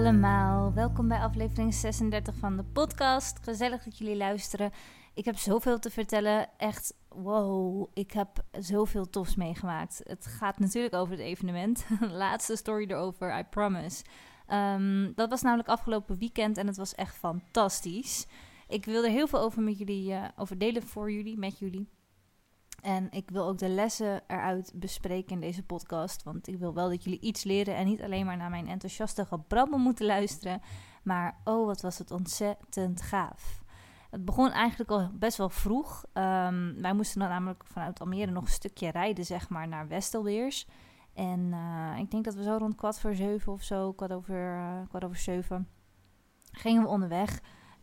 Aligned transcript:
allemaal, 0.00 0.72
welkom 0.72 1.08
bij 1.08 1.18
aflevering 1.18 1.74
36 1.74 2.34
van 2.36 2.56
de 2.56 2.64
podcast. 2.64 3.38
Gezellig 3.42 3.84
dat 3.84 3.98
jullie 3.98 4.16
luisteren. 4.16 4.70
Ik 5.14 5.24
heb 5.24 5.36
zoveel 5.36 5.78
te 5.78 5.90
vertellen, 5.90 6.48
echt 6.56 6.94
wow, 7.08 7.88
ik 7.94 8.12
heb 8.12 8.28
zoveel 8.58 9.10
tofs 9.10 9.36
meegemaakt. 9.36 10.00
Het 10.04 10.26
gaat 10.26 10.58
natuurlijk 10.58 10.94
over 10.94 11.12
het 11.12 11.22
evenement. 11.22 11.86
Laatste 12.10 12.56
story 12.56 12.90
erover, 12.90 13.38
I 13.38 13.42
promise. 13.42 14.04
Ehm, 14.46 15.12
dat 15.14 15.30
was 15.30 15.42
namelijk 15.42 15.68
afgelopen 15.68 16.18
weekend 16.18 16.56
en 16.56 16.66
het 16.66 16.76
was 16.76 16.94
echt 16.94 17.16
fantastisch. 17.16 18.26
Ik 18.68 18.84
wil 18.84 19.04
er 19.04 19.10
heel 19.10 19.26
veel 19.26 19.40
over 19.40 19.62
met 19.62 19.78
jullie, 19.78 20.10
uh, 20.10 20.24
over 20.36 20.58
delen 20.58 20.82
voor 20.82 21.12
jullie, 21.12 21.38
met 21.38 21.58
jullie. 21.58 21.88
En 22.82 23.10
ik 23.10 23.30
wil 23.30 23.46
ook 23.46 23.58
de 23.58 23.68
lessen 23.68 24.22
eruit 24.26 24.72
bespreken 24.74 25.32
in 25.32 25.40
deze 25.40 25.62
podcast. 25.62 26.22
Want 26.22 26.48
ik 26.48 26.58
wil 26.58 26.74
wel 26.74 26.88
dat 26.88 27.04
jullie 27.04 27.20
iets 27.20 27.44
leren 27.44 27.76
en 27.76 27.86
niet 27.86 28.02
alleen 28.02 28.26
maar 28.26 28.36
naar 28.36 28.50
mijn 28.50 28.68
enthousiaste 28.68 29.26
gebrabbel 29.26 29.78
moeten 29.78 30.06
luisteren. 30.06 30.60
Maar 31.02 31.40
oh, 31.44 31.66
wat 31.66 31.80
was 31.80 31.98
het 31.98 32.10
ontzettend 32.10 33.02
gaaf. 33.02 33.62
Het 34.10 34.24
begon 34.24 34.50
eigenlijk 34.50 34.90
al 34.90 35.10
best 35.12 35.36
wel 35.36 35.50
vroeg. 35.50 36.04
Um, 36.14 36.80
wij 36.82 36.92
moesten 36.92 37.20
dan 37.20 37.28
namelijk 37.28 37.64
vanuit 37.64 38.00
Almere 38.00 38.30
nog 38.30 38.44
een 38.44 38.50
stukje 38.50 38.90
rijden, 38.90 39.24
zeg 39.24 39.48
maar, 39.48 39.68
naar 39.68 39.88
Westelweers. 39.88 40.66
En 41.14 41.40
uh, 41.40 41.98
ik 41.98 42.10
denk 42.10 42.24
dat 42.24 42.34
we 42.34 42.42
zo 42.42 42.56
rond 42.56 42.74
kwart 42.74 42.98
voor 42.98 43.14
zeven 43.14 43.52
of 43.52 43.62
zo, 43.62 43.92
kwart 43.92 44.12
over, 44.12 44.54
uh, 44.56 44.80
kwart 44.88 45.04
over 45.04 45.16
zeven, 45.16 45.68
gingen 46.52 46.82
we 46.82 46.88
onderweg. 46.88 47.40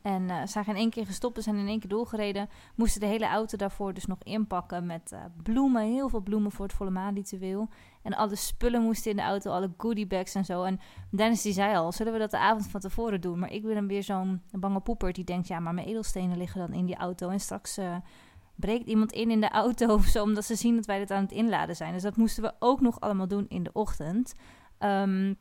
En 0.08 0.24
uh, 0.24 0.42
zijn 0.46 0.66
in 0.66 0.76
één 0.76 0.90
keer 0.90 1.06
gestopt, 1.06 1.44
zijn 1.44 1.56
in 1.56 1.68
één 1.68 1.80
keer 1.80 1.90
doorgereden. 1.90 2.50
Moesten 2.76 3.02
de 3.02 3.08
hele 3.08 3.28
auto 3.28 3.58
daarvoor 3.58 3.94
dus 3.94 4.06
nog 4.06 4.18
inpakken 4.24 4.86
met 4.86 5.12
uh, 5.14 5.20
bloemen. 5.44 5.82
Heel 5.82 6.10
veel 6.10 6.22
bloemen 6.22 6.52
voor 6.52 6.66
het 6.66 6.76
volle 6.76 6.90
maanritueel. 6.90 7.70
En 8.02 8.14
alle 8.14 8.36
spullen 8.36 8.82
moesten 8.82 9.12
in 9.12 9.18
de 9.18 9.24
auto, 9.24 9.52
alle 9.52 9.74
goodiebags 9.78 10.36
en 10.36 10.46
zo. 10.46 10.64
En 10.64 10.80
Dennis 11.10 11.42
die 11.42 11.54
zei 11.54 11.76
al, 11.76 11.92
zullen 11.92 12.14
we 12.14 12.20
dat 12.20 12.32
de 12.32 12.38
avond 12.38 12.68
van 12.68 12.80
tevoren 12.80 13.22
doen? 13.22 13.40
Maar 13.40 13.52
ik 13.52 13.64
ben 13.64 13.74
dan 13.76 13.88
weer 13.88 14.04
zo'n 14.04 14.42
bange 14.52 14.80
poeper 14.80 15.14
die 15.14 15.24
denkt... 15.24 15.48
ja, 15.48 15.60
maar 15.60 15.74
mijn 15.74 15.88
edelstenen 15.88 16.38
liggen 16.38 16.60
dan 16.60 16.74
in 16.74 16.86
die 16.86 16.98
auto. 16.98 17.30
En 17.30 17.40
straks 17.40 17.78
uh, 17.78 17.96
breekt 18.56 18.88
iemand 18.88 19.12
in 19.12 19.32
in 19.32 19.42
de 19.42 19.50
auto 19.50 19.94
of 19.94 20.06
zo... 20.06 20.24
omdat 20.24 20.46
ze 20.46 20.56
zien 20.56 20.76
dat 20.76 20.86
wij 20.86 21.00
dit 21.00 21.12
aan 21.12 21.24
het 21.24 21.32
inladen 21.32 21.76
zijn. 21.76 21.94
Dus 21.94 22.02
dat 22.02 22.18
moesten 22.18 22.44
we 22.44 22.54
ook 22.60 22.82
nog 22.82 23.00
allemaal 23.00 23.28
doen 23.28 23.46
in 23.48 23.64
de 23.64 23.74
ochtend. 23.74 24.34
Um, 24.80 25.38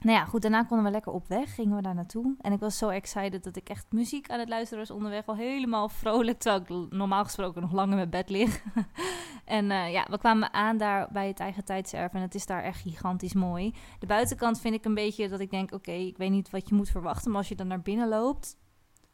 nou 0.00 0.18
ja, 0.18 0.24
goed, 0.24 0.42
daarna 0.42 0.62
konden 0.62 0.86
we 0.86 0.92
lekker 0.92 1.12
op 1.12 1.28
weg, 1.28 1.54
gingen 1.54 1.76
we 1.76 1.82
daar 1.82 1.94
naartoe. 1.94 2.34
En 2.40 2.52
ik 2.52 2.60
was 2.60 2.78
zo 2.78 2.88
excited 2.88 3.44
dat 3.44 3.56
ik 3.56 3.68
echt 3.68 3.86
muziek 3.90 4.30
aan 4.30 4.38
het 4.38 4.48
luisteren 4.48 4.78
was 4.78 4.96
onderweg. 4.96 5.26
Al 5.26 5.36
helemaal 5.36 5.88
vrolijk, 5.88 6.38
terwijl 6.38 6.84
ik 6.84 6.92
normaal 6.92 7.24
gesproken 7.24 7.62
nog 7.62 7.72
lang 7.72 7.90
in 7.90 7.96
mijn 7.96 8.10
bed 8.10 8.30
lig. 8.30 8.62
en 9.44 9.70
uh, 9.70 9.92
ja, 9.92 10.06
we 10.10 10.18
kwamen 10.18 10.52
aan 10.52 10.76
daar 10.76 11.08
bij 11.12 11.28
het 11.28 11.40
eigen 11.40 11.64
tijdserf 11.64 12.12
en 12.12 12.20
het 12.20 12.34
is 12.34 12.46
daar 12.46 12.62
echt 12.62 12.80
gigantisch 12.80 13.34
mooi. 13.34 13.74
De 13.98 14.06
buitenkant 14.06 14.60
vind 14.60 14.74
ik 14.74 14.84
een 14.84 14.94
beetje 14.94 15.28
dat 15.28 15.40
ik 15.40 15.50
denk, 15.50 15.72
oké, 15.72 15.92
ik 15.92 16.16
weet 16.16 16.30
niet 16.30 16.50
wat 16.50 16.68
je 16.68 16.74
moet 16.74 16.90
verwachten. 16.90 17.30
Maar 17.30 17.40
als 17.40 17.48
je 17.48 17.54
dan 17.54 17.66
naar 17.66 17.82
binnen 17.82 18.08
loopt, 18.08 18.56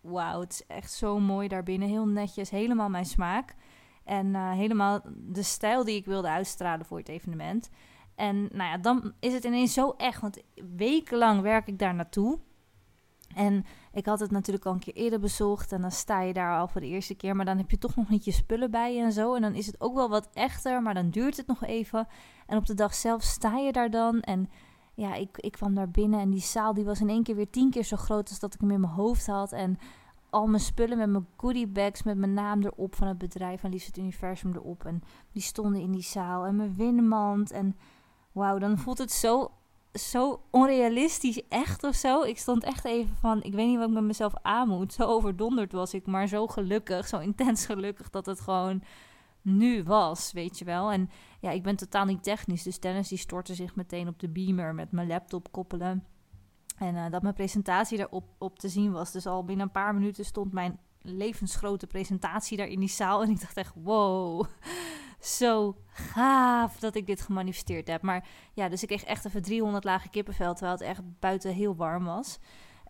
wauw, 0.01 0.41
het 0.41 0.53
is 0.53 0.67
echt 0.67 0.93
zo 0.93 1.19
mooi 1.19 1.49
daar 1.49 1.63
binnen. 1.63 1.89
Heel 1.89 2.07
netjes, 2.07 2.51
helemaal 2.51 2.89
mijn 2.89 3.07
smaak. 3.07 3.55
En 4.05 4.27
uh, 4.27 4.53
helemaal 4.53 5.01
de 5.15 5.43
stijl 5.43 5.85
die 5.85 5.97
ik 5.97 6.05
wilde 6.05 6.29
uitstralen 6.29 6.87
voor 6.87 6.99
het 6.99 7.09
evenement. 7.09 7.71
En 8.17 8.37
nou 8.41 8.71
ja, 8.71 8.79
dan 8.79 9.13
is 9.21 9.33
het 9.33 9.45
ineens 9.45 9.73
zo 9.73 9.95
echt. 9.97 10.21
Want 10.21 10.43
wekenlang 10.77 11.41
werk 11.41 11.67
ik 11.67 11.79
daar 11.79 11.95
naartoe. 11.95 12.39
En 13.35 13.65
ik 13.93 14.07
had 14.07 14.21
het 14.21 14.31
natuurlijk 14.31 14.67
al 14.67 14.73
een 14.73 14.79
keer 14.79 14.95
eerder 14.95 15.21
bezocht. 15.21 15.73
En 15.73 15.81
dan 15.81 15.91
sta 15.91 16.21
je 16.21 16.33
daar 16.33 16.59
al 16.59 16.69
voor 16.69 16.81
de 16.81 16.87
eerste 16.87 17.15
keer. 17.15 17.37
Maar 17.37 17.45
dan 17.45 17.57
heb 17.57 17.71
je 17.71 17.79
toch 17.79 17.97
nog 17.97 18.09
niet 18.09 18.25
je 18.25 18.33
spullen 18.33 18.71
bij 18.71 18.95
je 18.95 19.03
en 19.03 19.13
zo. 19.13 19.35
En 19.35 19.43
dan 19.43 19.55
is 19.55 19.67
het 19.67 19.81
ook 19.81 19.95
wel 19.95 20.09
wat 20.09 20.29
echter. 20.33 20.83
Maar 20.83 20.95
dan 20.95 21.11
duurt 21.11 21.37
het 21.37 21.47
nog 21.47 21.65
even. 21.65 22.09
En 22.47 22.57
op 22.57 22.67
de 22.67 22.75
dag 22.75 22.95
zelf 22.95 23.23
sta 23.23 23.57
je 23.57 23.73
daar 23.73 23.91
dan. 23.91 24.21
En 24.21 24.51
ja, 24.95 25.15
ik, 25.15 25.39
ik 25.39 25.53
kwam 25.53 25.75
daar 25.75 25.91
binnen. 25.91 26.21
En 26.21 26.31
die 26.31 26.41
zaal 26.41 26.75
die 26.75 26.85
was 26.85 27.01
in 27.01 27.09
één 27.09 27.23
keer 27.23 27.35
weer 27.37 27.51
tien 27.51 27.71
keer 27.71 27.85
zo 27.85 27.97
groot 27.97 28.29
als 28.29 28.39
dat 28.39 28.55
ik 28.55 28.61
hem 28.61 28.71
in 28.71 28.81
mijn 28.81 28.93
hoofd 28.93 29.27
had. 29.27 29.53
En 29.53 29.79
al 30.31 30.47
mijn 30.47 30.63
spullen 30.63 30.99
met 30.99 31.11
mijn 31.11 31.27
goodie 31.37 31.67
bags 31.67 32.03
met 32.03 32.17
mijn 32.17 32.35
naam 32.35 32.63
erop 32.63 32.95
van 32.95 33.07
het 33.07 33.19
bedrijf. 33.19 33.61
Van 33.61 33.71
Liefst 33.71 33.87
het 33.87 33.99
Universum 33.99 34.55
erop. 34.55 34.85
En 34.85 35.03
die 35.33 35.43
stonden 35.43 35.81
in 35.81 35.93
die 35.93 36.03
zaal. 36.03 36.47
En 36.47 36.57
mijn 36.57 36.77
winnenmand. 36.77 37.51
En 37.51 37.77
wauw, 38.37 38.59
dan 38.59 38.79
voelt 38.79 38.99
het 38.99 39.13
zo, 39.13 39.51
zo 39.93 40.43
onrealistisch 40.51 41.49
echt 41.49 41.85
of 41.85 41.95
zo. 41.95 42.23
Ik 42.23 42.39
stond 42.39 42.65
echt 42.65 42.85
even 42.85 43.17
van, 43.17 43.43
ik 43.43 43.55
weet 43.55 43.67
niet 43.67 43.79
wat 43.79 43.89
ik 43.89 43.95
met 43.95 44.03
mezelf 44.03 44.35
aan 44.43 44.69
moet. 44.69 44.93
Zo 44.93 45.03
overdonderd 45.03 45.73
was 45.73 45.95
ik, 45.95 46.07
maar 46.07 46.27
zo 46.27 46.47
gelukkig, 46.47 47.09
zo 47.09 47.19
intens 47.19 47.67
gelukkig 47.67 48.11
dat 48.11 48.27
het 48.27 48.41
gewoon 48.41 48.83
nu 49.43 49.85
was, 49.85 50.33
weet 50.33 50.59
je 50.59 50.65
wel. 50.65 50.93
En 50.93 51.11
ja, 51.41 51.51
ik 51.51 51.63
ben 51.63 51.77
totaal 51.77 52.05
niet 52.05 52.23
technisch, 52.23 52.63
dus 52.63 52.81
Dennis 52.81 53.09
die 53.09 53.19
stortte 53.19 53.55
zich 53.55 53.75
meteen 53.75 54.09
op 54.09 54.19
de 54.19 54.29
beamer 54.29 54.75
met 54.75 54.93
mijn 54.93 55.09
laptop 55.09 55.53
koppelen. 55.53 56.05
En 56.79 56.95
uh, 56.95 57.11
dat 57.11 57.23
mijn 57.23 57.35
presentatie 57.35 57.99
daarop 57.99 58.25
op 58.39 58.59
te 58.59 58.69
zien 58.69 58.93
was. 58.93 59.13
Dus 59.13 59.27
al 59.27 59.45
binnen 59.45 59.67
een 59.67 59.73
paar 59.73 59.95
minuten 59.95 60.25
stond 60.25 60.53
mijn 60.53 60.79
levensgrote 61.03 61.87
presentatie 61.87 62.57
daar 62.57 62.67
in 62.67 62.81
die 62.81 62.89
zaal. 62.89 63.23
En 63.23 63.31
ik 63.31 63.41
dacht 63.41 63.57
echt, 63.57 63.75
wow, 63.83 64.47
zo 65.27 65.77
gaaf 65.89 66.79
dat 66.79 66.95
ik 66.95 67.07
dit 67.07 67.21
gemanifesteerd 67.21 67.89
heb. 67.89 68.03
Maar 68.03 68.27
ja, 68.53 68.69
dus 68.69 68.83
ik 68.83 68.89
kreeg 68.89 69.05
echt 69.05 69.25
even 69.25 69.43
300 69.43 69.85
lage 69.85 70.09
kippenvel, 70.09 70.55
terwijl 70.55 70.77
het 70.77 70.87
echt 70.87 71.01
buiten 71.21 71.53
heel 71.53 71.77
warm 71.77 72.05
was. 72.05 72.39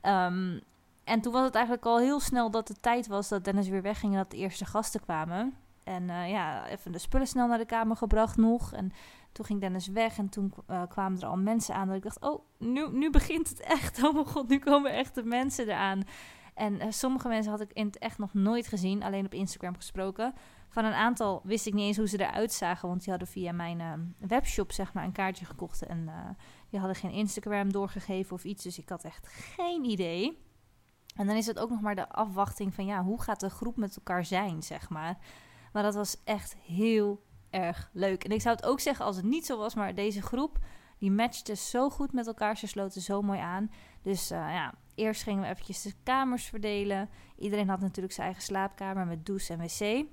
Um, 0.03 0.61
en 1.05 1.21
toen 1.21 1.33
was 1.33 1.45
het 1.45 1.55
eigenlijk 1.55 1.87
al 1.87 1.99
heel 1.99 2.21
snel 2.21 2.51
dat 2.51 2.69
het 2.69 2.83
tijd 2.83 3.07
was 3.07 3.29
dat 3.29 3.45
Dennis 3.45 3.69
weer 3.69 3.83
wegging 3.83 4.13
en 4.13 4.19
dat 4.19 4.31
de 4.31 4.37
eerste 4.37 4.65
gasten 4.65 5.01
kwamen. 5.01 5.55
En 5.85 6.03
uh, 6.03 6.31
ja, 6.31 6.69
even 6.69 6.93
de 6.93 6.99
spullen 6.99 7.27
snel 7.27 7.47
naar 7.47 7.59
de 7.59 7.67
kamer 7.67 7.97
gebracht 7.97 8.37
nog. 8.37 8.73
En 8.73 8.93
toen 9.33 9.45
ging 9.45 9.61
Dennis 9.61 9.87
weg 9.87 10.19
en 10.19 10.29
toen 10.29 10.53
uh, 10.71 10.83
kwamen 10.89 11.21
er 11.21 11.27
al 11.27 11.37
mensen 11.37 11.75
aan. 11.75 11.87
Dat 11.87 11.97
ik 11.97 12.03
dacht, 12.03 12.21
oh, 12.21 12.45
nu, 12.59 12.89
nu 12.91 13.11
begint 13.11 13.49
het 13.49 13.61
echt. 13.61 13.99
Oh 14.05 14.15
mijn 14.15 14.27
god, 14.27 14.49
nu 14.49 14.59
komen 14.59 14.93
echt 14.93 15.15
de 15.15 15.25
mensen 15.25 15.69
eraan. 15.69 16.03
En 16.55 16.75
uh, 16.75 16.87
sommige 16.89 17.29
mensen 17.29 17.51
had 17.51 17.61
ik 17.61 17.73
in 17.73 17.87
het 17.87 17.99
echt 17.99 18.19
nog 18.19 18.35
nooit 18.35 18.67
gezien, 18.67 19.03
alleen 19.03 19.25
op 19.25 19.35
Instagram 19.35 19.77
gesproken. 19.77 20.35
Van 20.69 20.85
een 20.85 20.93
aantal 20.93 21.41
wist 21.45 21.67
ik 21.67 21.75
niet 21.75 21.87
eens 21.87 21.97
hoe 21.97 22.09
ze 22.09 22.21
eruit 22.21 22.53
zagen, 22.53 22.89
want 22.89 23.01
die 23.01 23.11
hadden 23.11 23.29
via 23.29 23.53
mijn 23.53 23.81
uh, 23.81 23.93
webshop 24.19 24.73
zeg 24.73 24.93
maar 24.93 25.05
een 25.05 25.13
kaartje 25.13 25.45
gekocht 25.45 25.83
en 25.83 26.03
uh, 26.07 26.29
die 26.69 26.79
hadden 26.79 26.97
geen 26.97 27.11
Instagram 27.11 27.73
doorgegeven 27.73 28.33
of 28.33 28.45
iets, 28.45 28.65
dus 28.65 28.79
ik 28.79 28.89
had 28.89 29.05
echt 29.05 29.27
geen 29.27 29.85
idee. 29.85 30.45
En 31.17 31.27
dan 31.27 31.37
is 31.37 31.47
het 31.47 31.59
ook 31.59 31.71
nog 31.71 31.81
maar 31.81 31.95
de 31.95 32.09
afwachting 32.09 32.75
van 32.75 32.87
ja, 32.87 33.03
hoe 33.03 33.23
gaat 33.23 33.41
de 33.41 33.51
groep 33.51 33.77
met 33.77 33.97
elkaar 33.97 34.25
zijn, 34.25 34.63
zeg 34.63 34.89
maar. 34.89 35.19
Maar 35.73 35.83
dat 35.83 35.95
was 35.95 36.25
echt 36.25 36.57
heel 36.57 37.25
erg 37.51 37.91
leuk. 37.93 38.25
En 38.25 38.31
ik 38.31 38.41
zou 38.41 38.57
het 38.57 38.65
ook 38.65 38.81
zeggen 38.81 39.05
als 39.05 39.17
het 39.17 39.25
niet 39.25 39.47
zo 39.47 39.59
was, 39.59 39.75
maar 39.75 39.95
deze 39.95 40.23
groep 40.23 40.59
die 40.99 41.11
matchte 41.11 41.57
zo 41.57 41.91
goed 41.91 42.13
met 42.13 42.27
elkaar, 42.27 42.57
ze 42.57 42.67
sloten 42.67 43.01
zo 43.01 43.23
mooi 43.23 43.39
aan. 43.39 43.71
Dus 44.03 44.33
uh, 44.33 44.39
ja, 44.39 44.75
eerst 44.95 45.23
gingen 45.23 45.43
we 45.43 45.49
eventjes 45.49 45.83
de 45.83 45.93
kamers 46.03 46.45
verdelen. 46.45 47.09
Iedereen 47.39 47.69
had 47.69 47.81
natuurlijk 47.81 48.15
zijn 48.15 48.27
eigen 48.27 48.45
slaapkamer 48.45 49.07
met 49.07 49.27
douche 49.27 49.53
en 49.53 49.59
wc 49.59 50.07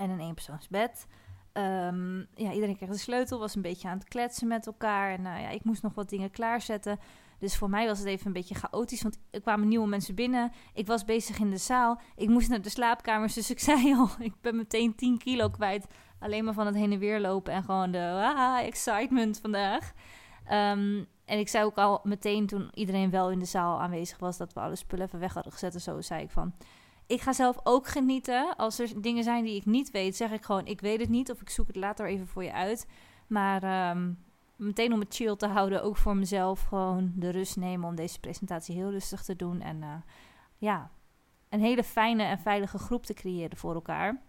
en 0.00 0.10
een 0.10 0.20
eenpersoonsbed. 0.20 1.06
Um, 1.52 2.26
ja, 2.34 2.52
iedereen 2.52 2.76
kreeg 2.76 2.90
de 2.90 2.98
sleutel, 2.98 3.38
was 3.38 3.54
een 3.54 3.62
beetje 3.62 3.88
aan 3.88 3.98
het 3.98 4.08
kletsen 4.08 4.48
met 4.48 4.66
elkaar. 4.66 5.10
En 5.10 5.20
uh, 5.20 5.40
ja, 5.40 5.48
ik 5.48 5.64
moest 5.64 5.82
nog 5.82 5.94
wat 5.94 6.08
dingen 6.08 6.30
klaarzetten. 6.30 6.98
Dus 7.38 7.56
voor 7.56 7.70
mij 7.70 7.86
was 7.86 7.98
het 7.98 8.08
even 8.08 8.26
een 8.26 8.32
beetje 8.32 8.54
chaotisch, 8.54 9.02
want 9.02 9.18
er 9.30 9.40
kwamen 9.40 9.68
nieuwe 9.68 9.86
mensen 9.86 10.14
binnen. 10.14 10.52
Ik 10.74 10.86
was 10.86 11.04
bezig 11.04 11.38
in 11.38 11.50
de 11.50 11.56
zaal. 11.56 12.00
Ik 12.16 12.28
moest 12.28 12.48
naar 12.48 12.62
de 12.62 12.68
slaapkamers, 12.68 13.34
dus 13.34 13.50
ik 13.50 13.60
zei 13.70 13.94
al, 13.94 14.08
ik 14.18 14.34
ben 14.40 14.56
meteen 14.56 14.94
10 14.94 15.18
kilo 15.18 15.48
kwijt. 15.48 15.86
Alleen 16.18 16.44
maar 16.44 16.54
van 16.54 16.66
het 16.66 16.74
heen 16.74 16.92
en 16.92 16.98
weer 16.98 17.20
lopen 17.20 17.52
en 17.52 17.62
gewoon 17.62 17.90
de 17.90 18.32
ah, 18.36 18.58
excitement 18.58 19.38
vandaag. 19.38 19.92
Um, 20.44 21.06
en 21.24 21.38
ik 21.38 21.48
zei 21.48 21.64
ook 21.64 21.76
al 21.76 22.00
meteen 22.02 22.46
toen 22.46 22.70
iedereen 22.74 23.10
wel 23.10 23.30
in 23.30 23.38
de 23.38 23.44
zaal 23.44 23.80
aanwezig 23.80 24.18
was, 24.18 24.36
dat 24.36 24.52
we 24.52 24.60
alle 24.60 24.76
spullen 24.76 25.06
even 25.06 25.18
weg 25.18 25.34
hadden 25.34 25.52
gezet 25.52 25.74
en 25.74 25.80
zo, 25.80 26.00
zei 26.00 26.22
ik 26.22 26.30
van 26.30 26.54
ik 27.10 27.20
ga 27.20 27.32
zelf 27.32 27.58
ook 27.62 27.86
genieten. 27.86 28.56
Als 28.56 28.78
er 28.78 29.02
dingen 29.02 29.24
zijn 29.24 29.44
die 29.44 29.56
ik 29.56 29.66
niet 29.66 29.90
weet, 29.90 30.16
zeg 30.16 30.30
ik 30.30 30.44
gewoon: 30.44 30.66
ik 30.66 30.80
weet 30.80 31.00
het 31.00 31.08
niet. 31.08 31.30
Of 31.30 31.40
ik 31.40 31.50
zoek 31.50 31.66
het 31.66 31.76
later 31.76 32.06
even 32.06 32.26
voor 32.26 32.44
je 32.44 32.52
uit. 32.52 32.86
Maar 33.26 33.90
um, 33.90 34.18
meteen 34.56 34.92
om 34.92 35.00
het 35.00 35.14
chill 35.14 35.36
te 35.36 35.46
houden, 35.46 35.82
ook 35.82 35.96
voor 35.96 36.16
mezelf, 36.16 36.62
gewoon 36.62 37.12
de 37.16 37.30
rust 37.30 37.56
nemen 37.56 37.88
om 37.88 37.94
deze 37.94 38.20
presentatie 38.20 38.74
heel 38.74 38.90
rustig 38.90 39.22
te 39.22 39.36
doen. 39.36 39.60
En 39.60 39.76
uh, 39.76 39.94
ja, 40.58 40.90
een 41.48 41.60
hele 41.60 41.84
fijne 41.84 42.22
en 42.22 42.38
veilige 42.38 42.78
groep 42.78 43.06
te 43.06 43.14
creëren 43.14 43.56
voor 43.56 43.74
elkaar. 43.74 44.22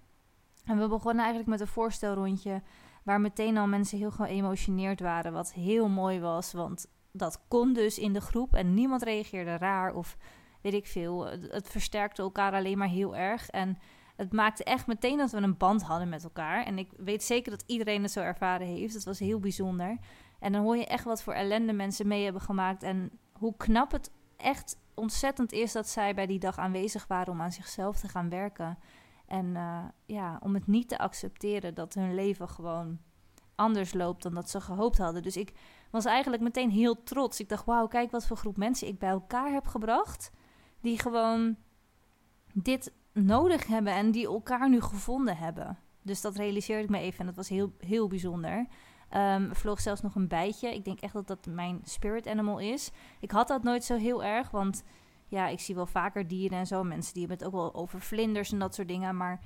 En 0.66 0.80
we 0.80 0.88
begonnen 0.88 1.24
eigenlijk 1.24 1.50
met 1.50 1.60
een 1.60 1.74
voorstelrondje. 1.74 2.62
Waar 3.04 3.22
meteen 3.22 3.58
al 3.58 3.68
mensen 3.68 3.98
heel 3.98 4.12
geëmotioneerd 4.12 5.00
waren. 5.00 5.34
Wat 5.34 5.54
heel 5.54 5.88
mooi 5.90 6.20
was. 6.20 6.54
Want 6.54 6.88
dat 7.12 7.44
kon 7.48 7.74
dus 7.74 8.00
in 8.00 8.14
de 8.14 8.22
groep. 8.22 8.54
En 8.54 8.74
niemand 8.74 9.04
reageerde 9.04 9.58
raar 9.58 9.94
of 9.94 10.18
weet 10.62 10.74
ik 10.74 10.88
veel. 10.88 11.26
Het 11.28 11.70
versterkte 11.70 12.22
elkaar 12.22 12.54
alleen 12.54 12.78
maar 12.78 12.88
heel 12.88 13.16
erg. 13.16 13.50
En 13.50 13.78
het 14.16 14.34
maakte 14.34 14.64
echt 14.64 14.88
meteen 14.88 15.18
dat 15.18 15.32
we 15.32 15.38
een 15.38 15.58
band 15.58 15.84
hadden 15.84 16.10
met 16.10 16.24
elkaar. 16.24 16.66
En 16.66 16.78
ik 16.78 16.90
weet 16.98 17.24
zeker 17.24 17.52
dat 17.52 17.64
iedereen 17.66 18.02
het 18.02 18.12
zo 18.12 18.20
ervaren 18.20 18.68
heeft. 18.68 18.94
Het 18.94 19.04
was 19.04 19.20
heel 19.20 19.40
bijzonder. 19.40 19.98
En 20.40 20.52
dan 20.52 20.62
hoor 20.62 20.78
je 20.78 20.86
echt 20.86 21.04
wat 21.04 21.24
voor 21.24 21.34
ellende 21.34 21.74
mensen 21.74 22.08
mee 22.08 22.24
hebben 22.24 22.42
gemaakt. 22.42 22.84
En 22.84 23.12
hoe 23.32 23.56
knap 23.58 23.92
het 23.92 24.12
echt 24.38 24.78
ontzettend 24.94 25.52
is 25.52 25.72
dat 25.72 25.88
zij 25.88 26.14
bij 26.14 26.26
die 26.26 26.40
dag 26.40 26.58
aanwezig 26.58 27.08
waren 27.08 27.34
om 27.34 27.42
aan 27.42 27.52
zichzelf 27.52 28.00
te 28.00 28.08
gaan 28.08 28.30
werken. 28.30 28.78
En 29.26 29.46
uh, 29.46 29.84
ja, 30.06 30.40
om 30.44 30.54
het 30.54 30.68
niet 30.68 30.90
te 30.90 30.98
accepteren 30.98 31.74
dat 31.74 31.94
hun 31.94 32.16
leven 32.16 32.50
gewoon 32.50 33.00
anders 33.56 33.94
loopt 33.94 34.24
dan 34.24 34.34
dat 34.34 34.50
ze 34.50 34.62
gehoopt 34.62 34.98
hadden. 34.98 35.24
Dus 35.24 35.38
ik 35.38 35.54
was 35.92 36.06
eigenlijk 36.06 36.44
meteen 36.44 36.70
heel 36.70 37.04
trots. 37.04 37.40
Ik 37.40 37.50
dacht, 37.50 37.66
wauw, 37.66 37.88
kijk 37.88 38.12
wat 38.12 38.28
voor 38.28 38.38
groep 38.38 38.58
mensen 38.58 38.88
ik 38.88 39.00
bij 39.00 39.10
elkaar 39.10 39.52
heb 39.52 39.68
gebracht. 39.68 40.32
Die 40.82 41.00
gewoon 41.00 41.56
dit 42.54 42.94
nodig 43.14 43.68
hebben 43.68 43.94
en 43.94 44.12
die 44.12 44.28
elkaar 44.28 44.70
nu 44.70 44.82
gevonden 44.82 45.38
hebben. 45.38 45.78
Dus 46.02 46.22
dat 46.22 46.36
realiseerde 46.36 46.84
ik 46.84 46.90
me 46.90 47.00
even 47.00 47.20
en 47.20 47.26
dat 47.26 47.36
was 47.36 47.50
heel, 47.50 47.74
heel 47.80 48.08
bijzonder. 48.08 48.58
Um, 48.58 49.50
er 49.50 49.56
vloog 49.56 49.80
zelfs 49.80 50.02
nog 50.02 50.16
een 50.16 50.28
bijtje. 50.28 50.74
Ik 50.74 50.86
denk 50.86 51.00
echt 51.00 51.14
dat 51.14 51.28
dat 51.28 51.46
mijn 51.46 51.80
spirit 51.84 52.28
animal 52.28 52.60
is. 52.60 52.92
Ik 53.20 53.32
had 53.32 53.48
dat 53.48 53.64
nooit 53.64 53.84
zo 53.84 53.96
heel 53.96 54.24
erg, 54.24 54.52
want 54.52 54.84
ja, 55.28 55.48
ik 55.48 55.60
zie 55.60 55.76
wel 55.76 55.86
vaker 55.86 56.28
dieren 56.28 56.58
en 56.58 56.68
zo. 56.68 56.84
Mensen 56.84 57.14
die 57.14 57.28
hebben 57.28 57.46
het 57.46 57.48
ook 57.48 57.62
wel 57.62 57.74
over 57.74 58.02
vlinders 58.02 58.52
en 58.52 58.60
dat 58.60 58.76
soort 58.76 58.88
dingen. 58.88 59.18
Maar 59.18 59.40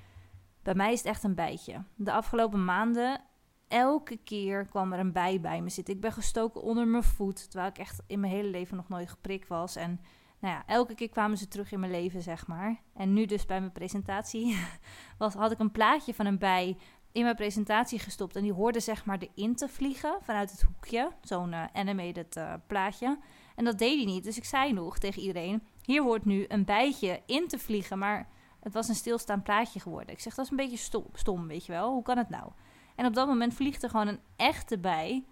bij 0.63 0.75
mij 0.75 0.91
is 0.91 0.97
het 0.97 1.07
echt 1.07 1.23
een 1.23 1.35
bijtje. 1.35 1.83
De 1.95 2.11
afgelopen 2.11 2.65
maanden, 2.65 3.21
elke 3.67 4.17
keer 4.17 4.65
kwam 4.65 4.93
er 4.93 4.99
een 4.99 5.11
bij 5.11 5.41
bij 5.41 5.61
me 5.61 5.69
zitten. 5.69 5.93
Ik 5.93 6.01
ben 6.01 6.11
gestoken 6.11 6.61
onder 6.61 6.87
mijn 6.87 7.03
voet, 7.03 7.49
terwijl 7.49 7.71
ik 7.71 7.77
echt 7.77 8.03
in 8.07 8.19
mijn 8.19 8.33
hele 8.33 8.49
leven 8.49 8.75
nog 8.77 8.89
nooit 8.89 9.09
geprikt 9.09 9.47
was. 9.47 9.75
En 9.75 9.99
nou 10.45 10.57
ja, 10.57 10.63
elke 10.73 10.95
keer 10.95 11.09
kwamen 11.09 11.37
ze 11.37 11.47
terug 11.47 11.71
in 11.71 11.79
mijn 11.79 11.91
leven, 11.91 12.21
zeg 12.21 12.47
maar. 12.47 12.81
En 12.93 13.13
nu 13.13 13.25
dus 13.25 13.45
bij 13.45 13.59
mijn 13.59 13.71
presentatie 13.71 14.57
was, 15.17 15.33
had 15.33 15.51
ik 15.51 15.59
een 15.59 15.71
plaatje 15.71 16.13
van 16.13 16.25
een 16.25 16.37
bij 16.37 16.77
in 17.11 17.23
mijn 17.23 17.35
presentatie 17.35 17.99
gestopt. 17.99 18.35
En 18.35 18.41
die 18.41 18.53
hoorde 18.53 18.79
zeg 18.79 19.05
maar 19.05 19.19
erin 19.19 19.55
te 19.55 19.67
vliegen 19.67 20.17
vanuit 20.21 20.51
het 20.51 20.61
hoekje. 20.61 21.11
Zo'n 21.21 21.51
uh, 21.51 21.63
animated 21.73 22.35
uh, 22.35 22.53
plaatje. 22.67 23.19
En 23.55 23.65
dat 23.65 23.77
deed 23.77 23.95
hij 23.95 24.05
niet. 24.05 24.23
Dus 24.23 24.37
ik 24.37 24.45
zei 24.45 24.73
nog 24.73 24.97
tegen 24.97 25.21
iedereen... 25.21 25.63
Hier 25.81 26.03
hoort 26.03 26.25
nu 26.25 26.45
een 26.47 26.65
bijtje 26.65 27.21
in 27.25 27.47
te 27.47 27.59
vliegen, 27.59 27.97
maar 27.97 28.27
het 28.59 28.73
was 28.73 28.87
een 28.87 28.95
stilstaand 28.95 29.43
plaatje 29.43 29.79
geworden. 29.79 30.13
Ik 30.13 30.19
zeg, 30.19 30.35
dat 30.35 30.45
is 30.45 30.51
een 30.51 30.57
beetje 30.57 30.77
stom, 30.77 31.05
stom, 31.13 31.47
weet 31.47 31.65
je 31.65 31.71
wel. 31.71 31.91
Hoe 31.91 32.03
kan 32.03 32.17
het 32.17 32.29
nou? 32.29 32.51
En 32.95 33.05
op 33.05 33.13
dat 33.13 33.27
moment 33.27 33.53
vliegt 33.53 33.83
er 33.83 33.89
gewoon 33.89 34.07
een 34.07 34.19
echte 34.35 34.77
bij 34.77 35.23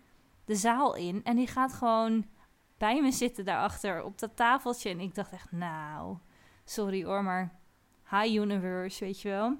de 0.46 0.56
zaal 0.56 0.96
in. 0.96 1.24
En 1.24 1.36
die 1.36 1.48
gaat 1.48 1.74
gewoon 1.74 2.26
bij 2.84 3.02
me 3.02 3.12
zitten 3.12 3.46
daarachter 3.46 4.04
op 4.04 4.20
dat 4.20 4.36
tafeltje. 4.36 4.90
En 4.90 5.00
ik 5.00 5.16
dacht 5.16 5.32
echt, 5.32 5.52
nou, 5.52 6.18
sorry 6.66 7.04
hoor, 7.04 7.24
maar 7.24 7.60
high 8.10 8.34
universe, 8.34 9.04
weet 9.04 9.22
je 9.22 9.30
wel. 9.30 9.58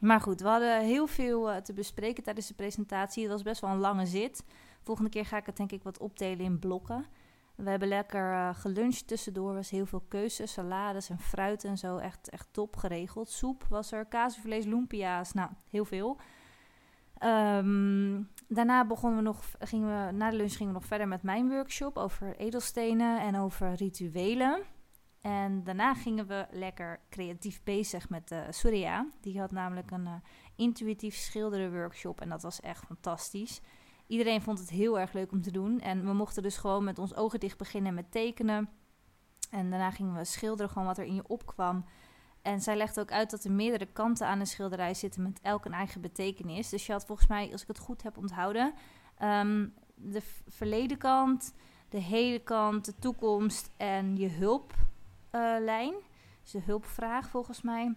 Maar 0.00 0.20
goed, 0.20 0.40
we 0.40 0.48
hadden 0.48 0.80
heel 0.80 1.06
veel 1.06 1.50
uh, 1.50 1.56
te 1.56 1.72
bespreken 1.72 2.22
tijdens 2.22 2.46
de 2.46 2.54
presentatie. 2.54 3.22
Het 3.22 3.32
was 3.32 3.42
best 3.42 3.60
wel 3.60 3.70
een 3.70 3.78
lange 3.78 4.06
zit. 4.06 4.44
Volgende 4.82 5.10
keer 5.10 5.26
ga 5.26 5.36
ik 5.36 5.46
het 5.46 5.56
denk 5.56 5.72
ik 5.72 5.82
wat 5.82 5.98
opdelen 5.98 6.44
in 6.44 6.58
blokken. 6.58 7.06
We 7.54 7.70
hebben 7.70 7.88
lekker 7.88 8.32
uh, 8.32 8.54
geluncht 8.54 9.06
tussendoor. 9.06 9.54
was 9.54 9.70
heel 9.70 9.86
veel 9.86 10.04
keuzes, 10.08 10.52
salades 10.52 11.10
en 11.10 11.18
fruit 11.18 11.64
en 11.64 11.78
zo. 11.78 11.96
Echt, 11.96 12.28
echt 12.30 12.48
top 12.50 12.76
geregeld. 12.76 13.30
Soep 13.30 13.64
was 13.68 13.92
er, 13.92 14.04
kaasvlees, 14.04 14.64
lumpia's. 14.64 15.32
Nou, 15.32 15.50
heel 15.70 15.84
veel. 15.84 16.20
Um, 17.24 18.28
daarna 18.48 18.86
begonnen 18.86 19.18
we 19.18 19.24
nog, 19.24 19.44
gingen 19.58 20.06
we, 20.06 20.12
na 20.12 20.30
de 20.30 20.36
lunch 20.36 20.52
gingen 20.52 20.72
we 20.72 20.78
nog 20.78 20.88
verder 20.88 21.08
met 21.08 21.22
mijn 21.22 21.48
workshop 21.48 21.96
over 21.96 22.36
edelstenen 22.36 23.20
en 23.20 23.36
over 23.36 23.74
rituelen. 23.74 24.62
En 25.20 25.64
daarna 25.64 25.94
gingen 25.94 26.26
we 26.26 26.46
lekker 26.50 27.00
creatief 27.10 27.62
bezig 27.62 28.08
met 28.08 28.30
uh, 28.32 28.40
Surya. 28.50 29.06
Die 29.20 29.40
had 29.40 29.50
namelijk 29.50 29.90
een 29.90 30.06
uh, 30.06 30.12
intuïtief 30.56 31.14
schilderen 31.14 31.72
workshop 31.72 32.20
en 32.20 32.28
dat 32.28 32.42
was 32.42 32.60
echt 32.60 32.84
fantastisch. 32.84 33.60
Iedereen 34.06 34.42
vond 34.42 34.58
het 34.58 34.70
heel 34.70 35.00
erg 35.00 35.12
leuk 35.12 35.32
om 35.32 35.42
te 35.42 35.50
doen. 35.50 35.80
En 35.80 36.04
we 36.04 36.12
mochten 36.12 36.42
dus 36.42 36.56
gewoon 36.56 36.84
met 36.84 36.98
ons 36.98 37.14
ogen 37.14 37.40
dicht 37.40 37.58
beginnen 37.58 37.94
met 37.94 38.10
tekenen. 38.10 38.68
En 39.50 39.70
daarna 39.70 39.90
gingen 39.90 40.14
we 40.14 40.24
schilderen 40.24 40.70
gewoon 40.70 40.86
wat 40.86 40.98
er 40.98 41.04
in 41.04 41.14
je 41.14 41.28
opkwam. 41.28 41.84
En 42.42 42.60
zij 42.60 42.76
legde 42.76 43.00
ook 43.00 43.12
uit 43.12 43.30
dat 43.30 43.44
er 43.44 43.52
meerdere 43.52 43.86
kanten 43.86 44.26
aan 44.26 44.40
een 44.40 44.46
schilderij 44.46 44.94
zitten 44.94 45.22
met 45.22 45.40
elk 45.42 45.64
een 45.64 45.72
eigen 45.72 46.00
betekenis. 46.00 46.68
Dus 46.68 46.86
je 46.86 46.92
had 46.92 47.06
volgens 47.06 47.28
mij, 47.28 47.52
als 47.52 47.62
ik 47.62 47.68
het 47.68 47.78
goed 47.78 48.02
heb 48.02 48.16
onthouden, 48.16 48.74
um, 49.22 49.74
de 49.94 50.22
verleden 50.48 50.98
kant, 50.98 51.54
de 51.88 51.98
hele 51.98 52.38
kant, 52.38 52.84
de 52.84 52.94
toekomst 52.98 53.70
en 53.76 54.16
je 54.16 54.28
hulplijn. 54.28 55.92
Uh, 55.92 56.00
dus 56.42 56.50
de 56.50 56.60
hulpvraag 56.60 57.28
volgens 57.28 57.62
mij. 57.62 57.94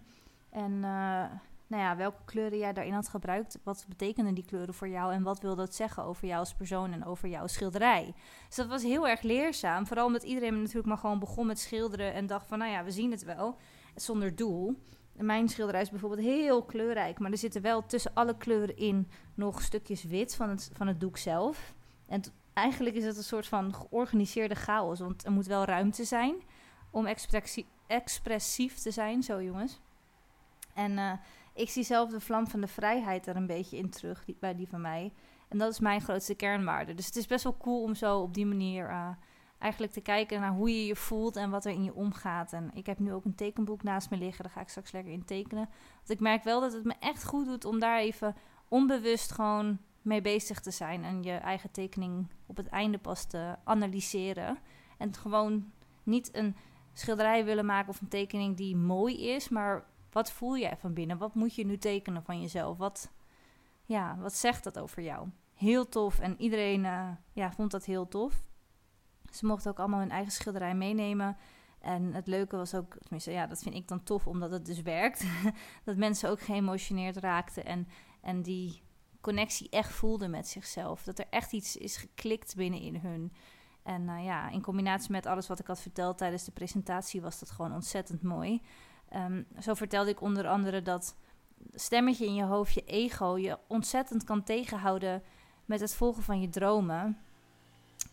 En 0.50 0.71
uh, 0.71 1.25
nou 1.68 1.83
ja, 1.83 1.95
welke 1.95 2.21
kleuren 2.25 2.57
jij 2.57 2.74
daarin 2.74 2.94
had 2.94 3.09
gebruikt. 3.09 3.59
Wat 3.63 3.86
betekenen 3.88 4.33
die 4.33 4.45
kleuren 4.45 4.74
voor 4.74 4.88
jou 4.88 5.13
en 5.13 5.24
wat 5.24 5.39
wil 5.39 5.56
dat 5.56 5.75
zeggen 5.75 6.03
over 6.03 6.27
jou 6.27 6.39
als 6.39 6.53
persoon 6.53 6.92
en 6.92 7.06
over 7.06 7.30
jouw 7.30 7.47
schilderij? 7.47 8.13
Dus 8.47 8.56
dat 8.56 8.68
was 8.68 8.83
heel 8.83 9.07
erg 9.07 9.21
leerzaam. 9.21 9.88
Vooral 9.88 10.06
omdat 10.06 10.24
iedereen 10.24 10.59
natuurlijk 10.59 10.88
maar 10.88 10.97
gewoon 10.97 11.19
begon 11.19 11.47
met 11.47 11.59
schilderen 11.59 12.13
en 12.13 12.27
dacht 12.27 12.47
van, 12.47 12.57
nou 12.57 12.71
ja, 12.71 12.83
we 12.83 12.92
zien 12.92 13.12
het 13.12 13.24
wel, 13.24 13.57
zonder 13.95 14.36
doel. 14.36 14.75
Mijn 15.13 15.50
schilderij 15.50 15.81
is 15.81 15.89
bijvoorbeeld 15.89 16.21
heel 16.21 16.63
kleurrijk, 16.63 17.19
maar 17.19 17.31
er 17.31 17.38
zitten 17.38 17.62
wel 17.62 17.86
tussen 17.86 18.13
alle 18.13 18.38
kleuren 18.38 18.77
in 18.77 19.09
nog 19.33 19.62
stukjes 19.62 20.03
wit 20.03 20.36
van 20.36 20.50
het, 20.50 20.69
van 20.74 20.88
het 20.88 21.00
doek 21.00 21.18
zelf. 21.18 21.75
En 22.07 22.21
eigenlijk 22.53 22.95
is 22.95 23.06
het 23.06 23.18
een 23.18 23.24
soort 23.24 23.47
van 23.47 23.74
georganiseerde 23.74 24.56
chaos, 24.56 25.00
want 25.00 25.25
er 25.25 25.31
moet 25.31 25.45
wel 25.45 25.65
ruimte 25.65 26.03
zijn 26.03 26.36
om 26.92 27.07
expressief 27.88 28.77
te 28.77 28.92
zijn. 28.92 29.24
Zo 29.24 29.44
jongens. 29.44 29.81
En 30.74 30.92
uh, 30.92 31.12
ik 31.53 31.69
zie 31.69 31.83
zelf 31.83 32.09
de 32.09 32.19
vlam 32.19 32.47
van 32.47 32.62
de 32.62 32.68
vrijheid 32.68 33.27
er 33.27 33.36
een 33.36 33.47
beetje 33.47 33.77
in 33.77 33.89
terug, 33.89 34.25
die, 34.25 34.38
bij 34.39 34.56
die 34.56 34.68
van 34.68 34.81
mij. 34.81 35.13
En 35.47 35.57
dat 35.57 35.71
is 35.71 35.80
mijn 35.80 36.01
grootste 36.01 36.36
kernwaarde. 36.36 36.94
Dus 36.94 37.06
het 37.06 37.15
is 37.15 37.27
best 37.27 37.44
wel 37.44 37.57
cool 37.57 37.81
om 37.81 37.95
zo 37.95 38.19
op 38.19 38.33
die 38.33 38.45
manier 38.45 38.89
uh, 38.89 39.09
eigenlijk 39.66 39.94
te 39.94 40.02
kijken 40.02 40.40
naar 40.40 40.54
hoe 40.54 40.70
je 40.70 40.86
je 40.86 40.96
voelt 40.96 41.36
en 41.36 41.50
wat 41.50 41.66
er 41.66 41.72
in 41.72 41.84
je 41.84 41.94
omgaat. 41.94 42.54
En 42.54 42.72
ik 42.74 42.86
heb 42.86 43.00
nu 43.00 43.14
ook 43.14 43.26
een 43.26 43.36
tekenboek 43.36 43.84
naast 43.84 44.10
me 44.10 44.18
liggen, 44.18 44.44
daar 44.44 44.54
ga 44.54 44.62
ik 44.62 44.70
straks 44.70 44.92
lekker 44.92 45.14
in 45.14 45.26
tekenen. 45.26 45.70
Want 45.96 46.10
ik 46.10 46.20
merk 46.20 46.44
wel 46.44 46.62
dat 46.62 46.74
het 46.74 46.84
me 46.84 46.94
echt 47.00 47.26
goed 47.26 47.46
doet 47.46 47.66
om 47.66 47.80
daar 47.80 48.00
even 48.00 48.36
onbewust 48.68 49.32
gewoon 49.32 49.78
mee 50.02 50.22
bezig 50.22 50.60
te 50.60 50.72
zijn. 50.72 51.04
En 51.04 51.24
je 51.24 51.32
eigen 51.32 51.72
tekening 51.72 52.28
op 52.46 52.58
het 52.58 52.68
einde 52.68 52.98
pas 52.98 53.26
te 53.26 53.56
analyseren. 53.64 54.58
En 54.98 55.16
gewoon 55.16 55.72
niet 56.04 56.36
een 56.36 56.56
schilderij 56.94 57.46
willen 57.46 57.66
maken 57.66 57.90
of 57.90 58.02
een 58.02 58.08
tekening 58.08 58.58
die 58.58 58.76
mooi 58.76 59.28
is, 59.28 59.50
maar 59.50 59.86
wat 60.12 60.32
voel 60.32 60.58
jij 60.58 60.78
van 60.78 60.94
binnen? 60.94 61.18
Wat 61.18 61.36
moet 61.36 61.56
je 61.56 61.66
nu 61.66 61.78
tekenen 61.78 62.24
van 62.24 62.42
jezelf? 62.42 62.78
Wat, 62.78 63.12
ja, 63.86 64.18
wat 64.20 64.34
zegt 64.34 64.64
dat 64.64 64.80
over 64.80 65.02
jou? 65.02 65.30
Heel 65.54 65.90
tof. 65.90 66.20
En 66.20 66.42
iedereen 66.42 66.84
uh, 66.84 67.10
ja, 67.34 67.52
vond 67.52 67.72
dat 67.72 67.86
heel 67.86 68.08
tof. 68.08 68.44
Ze 69.36 69.46
mochten 69.46 69.72
ook 69.72 69.80
allemaal 69.80 70.00
hun 70.00 70.12
eigen 70.12 70.32
schilderij 70.32 70.76
meenemen. 70.76 71.38
En 71.80 72.14
het 72.14 72.28
leuke 72.28 72.58
was 72.58 72.76
ook, 72.76 72.98
tenminste, 73.00 73.32
ja, 73.32 73.48
dat 73.48 73.64
vind 73.64 73.76
ik 73.76 73.88
dan 73.88 74.04
tof, 74.04 74.28
omdat 74.28 74.52
het 74.52 74.66
dus 74.66 74.81
werkt. 74.81 75.26
dat 75.86 75.98
mensen 75.98 76.30
ook 76.30 76.42
geëmotioneerd 76.42 77.18
raakten 77.18 77.66
en, 77.66 77.88
en 78.21 78.42
die 78.42 78.81
connectie 79.21 79.69
echt 79.69 79.92
voelden 79.92 80.30
met 80.30 80.48
zichzelf. 80.48 81.04
Dat 81.04 81.19
er 81.19 81.26
echt 81.30 81.52
iets 81.52 81.78
is 81.78 81.98
geklikt 81.98 82.56
binnenin 82.56 82.95
hun. 82.95 83.33
En 83.83 84.02
uh, 84.02 84.26
ja, 84.26 84.50
in 84.50 84.62
combinatie 84.62 85.12
met 85.12 85.26
alles 85.26 85.48
wat 85.48 85.59
ik 85.59 85.68
had 85.68 85.81
verteld 85.81 86.18
tijdens 86.18 86.44
de 86.44 86.52
presentatie 86.52 87.21
was 87.21 87.40
dat 87.40 87.52
gewoon 87.52 87.74
ontzettend 87.74 88.21
mooi. 88.21 88.62
Um, 89.16 89.48
zo 89.59 89.74
vertelde 89.74 90.09
ik 90.09 90.21
onder 90.21 90.48
andere 90.48 90.81
dat 90.81 91.16
stemmetje 91.74 92.26
in 92.26 92.36
je 92.36 92.44
hoofd, 92.44 92.74
je 92.74 92.83
ego, 92.83 93.38
je 93.38 93.57
ontzettend 93.68 94.24
kan 94.24 94.44
tegenhouden 94.44 95.24
met 95.66 95.80
het 95.80 95.95
volgen 95.95 96.24
van 96.24 96.42
je 96.42 96.50
dromen. 96.50 97.18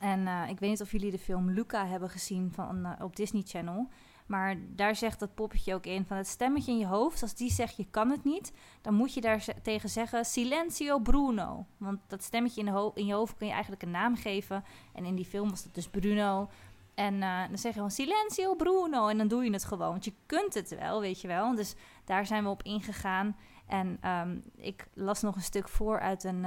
En 0.03 0.21
uh, 0.21 0.43
ik 0.49 0.59
weet 0.59 0.71
niet 0.71 0.81
of 0.81 0.93
jullie 0.93 1.11
de 1.11 1.19
film 1.19 1.51
Luca 1.51 1.87
hebben 1.87 2.11
gezien 2.11 2.53
van, 2.53 2.87
uh, 2.87 2.93
op 3.05 3.17
Disney 3.17 3.43
Channel. 3.47 3.89
Maar 4.27 4.57
daar 4.69 4.97
zegt 4.97 5.21
dat 5.21 5.35
poppetje 5.35 5.75
ook 5.75 5.87
in 5.87 6.05
van 6.07 6.17
het 6.17 6.27
stemmetje 6.27 6.73
in 6.73 6.79
je 6.79 6.87
hoofd. 6.87 7.23
Als 7.23 7.35
die 7.35 7.51
zegt 7.51 7.77
je 7.77 7.87
kan 7.91 8.11
het 8.11 8.25
niet, 8.25 8.53
dan 8.81 8.95
moet 8.95 9.15
je 9.15 9.21
daar 9.21 9.45
tegen 9.63 9.89
zeggen 9.89 10.25
Silenzio 10.25 10.99
Bruno. 10.99 11.67
Want 11.77 12.01
dat 12.07 12.23
stemmetje 12.23 12.61
in, 12.61 12.93
in 12.95 13.07
je 13.07 13.15
hoofd 13.15 13.37
kun 13.37 13.47
je 13.47 13.53
eigenlijk 13.53 13.83
een 13.83 13.91
naam 13.91 14.17
geven. 14.17 14.65
En 14.93 15.05
in 15.05 15.15
die 15.15 15.25
film 15.25 15.51
was 15.51 15.63
dat 15.63 15.75
dus 15.75 15.89
Bruno. 15.89 16.49
En 16.95 17.15
uh, 17.15 17.49
dan 17.49 17.59
zeg 17.59 17.71
je 17.71 17.73
gewoon 17.73 17.91
silencio 17.91 18.55
Bruno. 18.55 19.09
En 19.09 19.19
dan 19.19 19.29
doe 19.29 19.45
je 19.45 19.53
het 19.53 19.65
gewoon. 19.65 19.91
Want 19.91 20.05
je 20.05 20.15
kunt 20.27 20.55
het 20.55 20.79
wel, 20.79 21.01
weet 21.01 21.21
je 21.21 21.29
wel. 21.29 21.55
Dus 21.55 21.75
daar 22.05 22.27
zijn 22.27 22.43
we 22.43 22.51
op 22.51 22.63
ingegaan. 22.63 23.37
En 23.67 23.99
um, 24.11 24.43
ik 24.57 24.89
las 24.95 25.23
nog 25.23 25.35
een 25.35 25.43
stuk 25.43 25.69
voor 25.69 26.01
uit 26.01 26.25
een, 26.25 26.45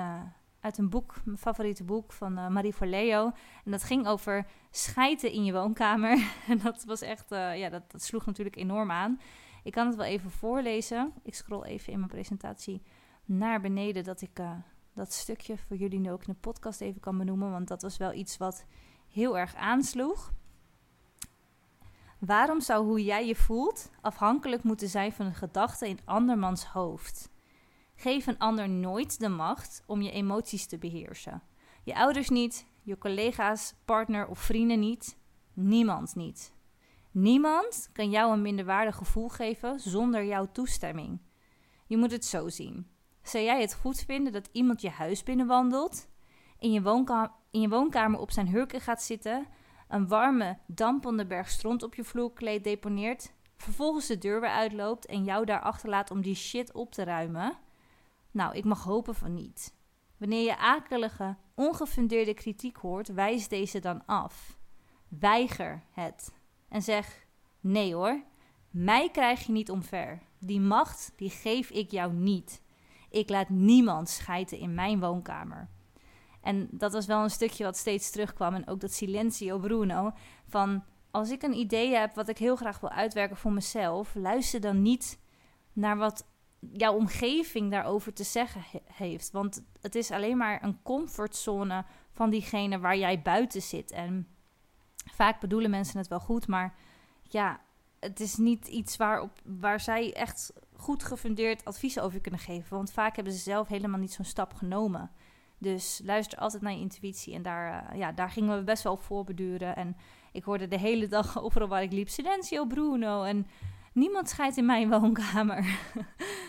uit 0.66 0.78
een 0.78 0.90
boek, 0.90 1.16
mijn 1.24 1.38
favoriete 1.38 1.84
boek 1.84 2.12
van 2.12 2.40
uh, 2.40 2.48
Marie 2.48 2.74
Forleo. 2.74 3.32
En 3.66 3.72
dat 3.72 3.84
ging 3.84 4.08
over 4.08 4.46
schijten 4.72 5.32
in 5.32 5.46
je 5.46 5.54
woonkamer. 5.54 6.32
en 6.50 6.58
dat 6.58 6.84
was 6.84 7.02
echt, 7.02 7.30
ja, 7.30 7.70
dat, 7.70 7.92
dat 7.92 8.02
sloeg 8.02 8.26
natuurlijk 8.26 8.56
enorm 8.56 8.92
aan. 8.92 9.20
Ik 9.64 9.72
kan 9.72 9.88
het 9.88 9.96
wel 9.96 10.06
even 10.06 10.32
voorlezen. 10.32 11.14
Ik 11.24 11.36
scroll 11.36 11.64
even 11.64 11.94
in 11.94 12.00
mijn 12.00 12.12
presentatie 12.12 12.82
naar 13.26 13.62
beneden, 13.62 14.04
dat 14.04 14.22
ik 14.22 14.42
dat 14.94 15.14
stukje 15.14 15.58
voor 15.58 15.78
jullie 15.78 16.00
nu 16.00 16.12
ook 16.12 16.26
in 16.26 16.34
de 16.34 16.40
podcast 16.40 16.82
even 16.82 17.02
kan 17.02 17.18
benoemen. 17.18 17.52
Want 17.52 17.68
dat 17.68 17.82
was 17.82 17.98
wel 17.98 18.14
iets 18.14 18.38
wat 18.38 18.66
heel 19.12 19.38
erg 19.38 19.56
aansloeg. 19.56 20.34
Waarom 22.20 22.62
zou 22.62 22.86
hoe 22.86 23.04
jij 23.04 23.28
je 23.28 23.36
voelt 23.36 23.92
afhankelijk 24.02 24.64
moeten 24.64 24.90
zijn 24.90 25.12
van 25.12 25.26
een 25.26 25.36
gedachte 25.36 25.88
in 25.88 26.00
andermans 26.06 26.66
hoofd? 26.66 27.30
Geef 27.96 28.28
een 28.28 28.38
ander 28.38 28.70
nooit 28.70 29.20
de 29.20 29.30
macht 29.30 29.84
om 29.86 30.02
je 30.02 30.12
emoties 30.12 30.66
te 30.66 30.78
beheersen. 30.78 31.44
Je 31.84 31.96
ouders 31.96 32.30
niet, 32.30 32.68
je 32.82 32.98
collega's, 32.98 33.74
partner 33.86 34.28
of 34.28 34.40
vrienden 34.40 34.80
niet, 34.80 35.18
niemand 35.54 36.16
niet. 36.16 36.54
Niemand 37.12 37.90
kan 37.94 38.10
jou 38.10 38.34
een 38.34 38.42
minderwaardig 38.42 38.96
gevoel 38.96 39.30
geven 39.30 39.80
zonder 39.80 40.26
jouw 40.26 40.52
toestemming. 40.52 41.20
Je 41.88 41.98
moet 41.98 42.12
het 42.12 42.26
zo 42.26 42.50
zien. 42.50 42.88
Zou 43.22 43.44
jij 43.44 43.62
het 43.62 43.76
goed 43.76 44.00
vinden 44.00 44.34
dat 44.34 44.50
iemand 44.52 44.82
je 44.82 44.90
huis 44.90 45.24
binnenwandelt, 45.24 46.08
in 46.60 46.72
je, 46.72 47.30
in 47.52 47.62
je 47.62 47.70
woonkamer 47.70 48.20
op 48.20 48.32
zijn 48.32 48.48
hurken 48.48 48.82
gaat 48.82 49.04
zitten, 49.04 49.48
een 49.88 50.08
warme, 50.08 50.58
dampende 50.68 51.26
berg 51.26 51.50
stront 51.50 51.84
op 51.84 51.96
je 51.96 52.04
vloerkleed 52.04 52.64
deponeert, 52.64 53.34
vervolgens 53.58 54.08
de 54.08 54.18
deur 54.18 54.42
weer 54.42 54.50
uitloopt 54.50 55.06
en 55.06 55.24
jou 55.24 55.46
daar 55.46 55.62
achterlaat 55.62 56.12
om 56.12 56.22
die 56.22 56.36
shit 56.36 56.74
op 56.74 56.92
te 56.92 57.04
ruimen? 57.04 57.58
Nou, 58.36 58.56
ik 58.56 58.66
mag 58.66 58.84
hopen 58.84 59.16
van 59.16 59.34
niet. 59.34 59.76
Wanneer 60.18 60.44
je 60.44 60.58
akelige, 60.58 61.38
ongefundeerde 61.54 62.34
kritiek 62.34 62.78
hoort, 62.78 63.08
wijs 63.08 63.48
deze 63.48 63.80
dan 63.80 64.06
af. 64.06 64.58
Weiger 65.08 65.84
het 65.92 66.34
en 66.70 66.82
zeg: 66.82 67.26
nee 67.60 67.94
hoor, 67.94 68.24
mij 68.70 69.10
krijg 69.10 69.46
je 69.46 69.52
niet 69.52 69.72
omver. 69.72 70.22
Die 70.40 70.60
macht, 70.60 71.14
die 71.16 71.30
geef 71.30 71.70
ik 71.70 71.92
jou 71.92 72.14
niet. 72.14 72.62
Ik 73.10 73.30
laat 73.30 73.50
niemand 73.50 74.10
schijten 74.10 74.58
in 74.58 74.74
mijn 74.74 75.00
woonkamer. 75.00 75.70
En 76.42 76.68
dat 76.72 76.94
was 76.94 77.06
wel 77.06 77.24
een 77.24 77.30
stukje 77.30 77.64
wat 77.64 77.78
steeds 77.78 78.12
terugkwam. 78.12 78.54
En 78.54 78.68
ook 78.68 78.80
dat 78.80 78.92
silencio 78.92 79.58
Bruno. 79.58 80.12
Van 80.48 80.84
als 81.12 81.32
ik 81.32 81.44
een 81.44 81.58
idee 81.58 81.96
heb 81.96 82.16
wat 82.16 82.30
ik 82.30 82.38
heel 82.38 82.56
graag 82.56 82.80
wil 82.80 82.90
uitwerken 82.90 83.38
voor 83.38 83.54
mezelf, 83.54 84.16
luister 84.16 84.62
dan 84.62 84.82
niet 84.82 85.20
naar 85.74 85.98
wat 85.98 86.34
jouw 86.74 86.96
omgeving 86.96 87.72
daarover 87.72 88.14
te 88.14 88.24
zeggen 88.24 88.62
heeft. 88.94 89.32
Want 89.32 89.64
het 89.82 89.96
is 89.96 90.12
alleen 90.12 90.38
maar 90.38 90.64
een 90.64 90.82
comfortzone 90.84 91.86
van 92.12 92.30
diegene 92.30 92.80
waar 92.80 92.98
jij 92.98 93.22
buiten 93.22 93.62
zit. 93.62 93.92
En 93.92 94.28
vaak 95.12 95.40
bedoelen 95.40 95.70
mensen 95.70 95.98
het 95.98 96.08
wel 96.08 96.20
goed, 96.20 96.48
maar 96.48 96.76
ja, 97.22 97.60
het 98.00 98.20
is 98.20 98.36
niet 98.36 98.68
iets 98.68 98.98
waarop, 98.98 99.32
waar 99.44 99.80
zij 99.80 100.14
echt 100.14 100.54
goed 100.76 101.04
gefundeerd 101.04 101.66
advies 101.66 102.00
over 102.00 102.20
kunnen 102.20 102.40
geven. 102.40 102.76
Want 102.76 102.92
vaak 102.92 103.16
hebben 103.16 103.34
ze 103.34 103.40
zelf 103.40 103.68
helemaal 103.68 104.00
niet 104.00 104.14
zo'n 104.14 104.26
stap 104.26 104.54
genomen. 104.54 105.12
Dus 105.58 106.02
luister 106.04 106.40
altijd 106.40 106.62
naar 106.62 106.72
je 106.72 106.80
intuïtie. 106.80 107.34
En 107.34 107.42
daar, 107.42 107.92
uh, 107.92 108.00
ja, 108.00 108.12
daar 108.12 108.30
gingen 108.30 108.58
we 108.58 108.64
best 108.64 108.84
wel 108.84 108.94
op 108.94 109.02
voorbeduren. 109.02 109.76
En 109.76 109.98
ik 110.32 110.44
hoorde 110.44 110.68
de 110.68 110.80
hele 110.80 111.08
dag 111.08 111.40
overal 111.44 111.68
waar 111.68 111.84
ik 111.84 111.92
liep: 111.92 112.10
Silencio 112.10 112.66
Bruno. 112.66 113.24
En 113.24 113.48
niemand 113.96 114.30
scheidt 114.30 114.58
in 114.58 114.66
mijn 114.66 114.90
woonkamer. 115.00 115.80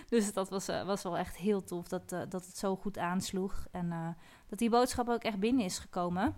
dus 0.08 0.32
dat 0.32 0.48
was, 0.48 0.68
uh, 0.68 0.84
was 0.84 1.02
wel 1.02 1.18
echt 1.18 1.36
heel 1.36 1.64
tof 1.64 1.88
dat, 1.88 2.12
uh, 2.12 2.20
dat 2.28 2.46
het 2.46 2.58
zo 2.58 2.76
goed 2.76 2.98
aansloeg. 2.98 3.66
En 3.70 4.16
dat 4.48 4.58
die 4.58 4.70
boodschap 4.70 5.08
ook 5.08 5.22
echt 5.22 5.38
binnen 5.38 5.64
is 5.64 5.78
gekomen. 5.78 6.36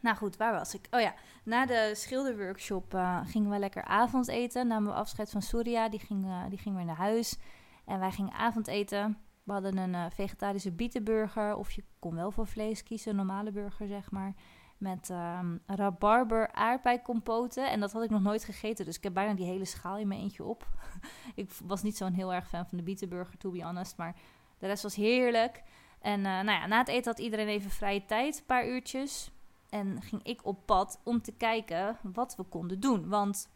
Nou 0.00 0.16
goed, 0.16 0.36
waar 0.36 0.52
was 0.52 0.74
ik? 0.74 0.86
Oh 0.90 1.00
ja, 1.00 1.14
na 1.44 1.66
de 1.66 1.92
schilderworkshop 1.94 2.98
gingen 3.24 3.50
we 3.50 3.58
lekker 3.58 3.84
avondeten. 3.84 4.66
Namen 4.66 4.92
we 4.92 4.98
afscheid 4.98 5.30
van 5.30 5.42
Surya, 5.42 5.88
die 5.88 6.00
ging, 6.00 6.26
die 6.48 6.58
ging 6.58 6.76
weer 6.76 6.84
naar 6.84 6.96
huis. 6.96 7.38
En 7.84 7.98
wij 7.98 8.10
gingen 8.10 8.32
avondeten. 8.32 9.18
We 9.44 9.52
hadden 9.52 9.76
een 9.76 10.10
vegetarische 10.10 10.72
bietenburger, 10.72 11.56
of 11.56 11.72
je 11.72 11.84
kon 11.98 12.14
wel 12.14 12.30
voor 12.30 12.46
vlees 12.46 12.82
kiezen, 12.82 13.10
een 13.10 13.16
normale 13.16 13.52
burger 13.52 13.86
zeg 13.86 14.10
maar. 14.10 14.34
Met 14.78 15.08
um, 15.08 15.60
rabarber 15.66 16.52
aardbeikompoten. 16.52 17.70
En 17.70 17.80
dat 17.80 17.92
had 17.92 18.02
ik 18.02 18.10
nog 18.10 18.22
nooit 18.22 18.44
gegeten, 18.44 18.84
dus 18.84 18.96
ik 18.96 19.02
heb 19.02 19.14
bijna 19.14 19.34
die 19.34 19.46
hele 19.46 19.64
schaal 19.64 19.98
in 19.98 20.08
mijn 20.08 20.20
eentje 20.20 20.44
op. 20.44 20.66
ik 21.34 21.50
was 21.64 21.82
niet 21.82 21.96
zo'n 21.96 22.12
heel 22.12 22.34
erg 22.34 22.48
fan 22.48 22.66
van 22.66 22.78
de 22.78 22.84
bietenburger, 22.84 23.38
to 23.38 23.50
be 23.50 23.62
honest. 23.62 23.96
Maar 23.96 24.16
de 24.58 24.66
rest 24.66 24.82
was 24.82 24.94
heerlijk. 24.94 25.62
En 26.00 26.20
nou 26.20 26.50
ja, 26.50 26.66
na 26.66 26.78
het 26.78 26.88
eten 26.88 27.10
had 27.10 27.20
iedereen 27.20 27.48
even 27.48 27.70
vrije 27.70 28.04
tijd, 28.04 28.38
een 28.38 28.44
paar 28.46 28.68
uurtjes. 28.68 29.30
En 29.68 30.02
ging 30.02 30.22
ik 30.22 30.46
op 30.46 30.66
pad 30.66 31.00
om 31.04 31.22
te 31.22 31.32
kijken 31.32 31.96
wat 32.02 32.36
we 32.36 32.42
konden 32.42 32.80
doen. 32.80 33.08
Want 33.08 33.50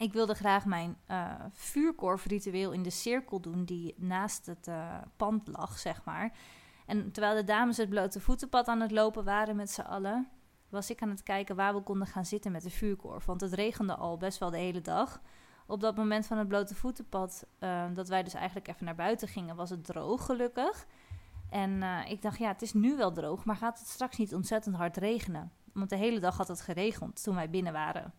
ik 0.00 0.12
wilde 0.12 0.34
graag 0.34 0.64
mijn 0.64 0.96
uh, 1.10 1.34
vuurkorfritueel 1.52 2.72
in 2.72 2.82
de 2.82 2.90
cirkel 2.90 3.40
doen 3.40 3.64
die 3.64 3.94
naast 3.96 4.46
het 4.46 4.68
uh, 4.68 4.98
pand 5.16 5.48
lag, 5.48 5.78
zeg 5.78 6.04
maar. 6.04 6.32
En 6.90 7.12
terwijl 7.12 7.34
de 7.34 7.44
dames 7.44 7.76
het 7.76 7.88
blote 7.88 8.20
voetenpad 8.20 8.68
aan 8.68 8.80
het 8.80 8.90
lopen 8.90 9.24
waren 9.24 9.56
met 9.56 9.70
z'n 9.70 9.80
allen, 9.80 10.28
was 10.68 10.90
ik 10.90 11.02
aan 11.02 11.08
het 11.08 11.22
kijken 11.22 11.56
waar 11.56 11.74
we 11.74 11.80
konden 11.80 12.06
gaan 12.06 12.24
zitten 12.24 12.52
met 12.52 12.62
de 12.62 12.70
vuurkorf. 12.70 13.24
Want 13.24 13.40
het 13.40 13.52
regende 13.52 13.94
al 13.94 14.16
best 14.16 14.38
wel 14.38 14.50
de 14.50 14.58
hele 14.58 14.80
dag. 14.80 15.20
Op 15.66 15.80
dat 15.80 15.96
moment 15.96 16.26
van 16.26 16.38
het 16.38 16.48
blote 16.48 16.74
voetenpad, 16.74 17.46
uh, 17.60 17.84
dat 17.94 18.08
wij 18.08 18.22
dus 18.22 18.34
eigenlijk 18.34 18.68
even 18.68 18.84
naar 18.84 18.94
buiten 18.94 19.28
gingen, 19.28 19.56
was 19.56 19.70
het 19.70 19.84
droog 19.84 20.24
gelukkig. 20.24 20.86
En 21.50 21.70
uh, 21.70 22.10
ik 22.10 22.22
dacht, 22.22 22.38
ja, 22.38 22.48
het 22.48 22.62
is 22.62 22.72
nu 22.72 22.96
wel 22.96 23.12
droog, 23.12 23.44
maar 23.44 23.56
gaat 23.56 23.78
het 23.78 23.88
straks 23.88 24.16
niet 24.16 24.34
ontzettend 24.34 24.76
hard 24.76 24.96
regenen? 24.96 25.52
Want 25.72 25.90
de 25.90 25.96
hele 25.96 26.20
dag 26.20 26.36
had 26.36 26.48
het 26.48 26.60
geregend 26.60 27.22
toen 27.22 27.34
wij 27.34 27.50
binnen 27.50 27.72
waren. 27.72 28.14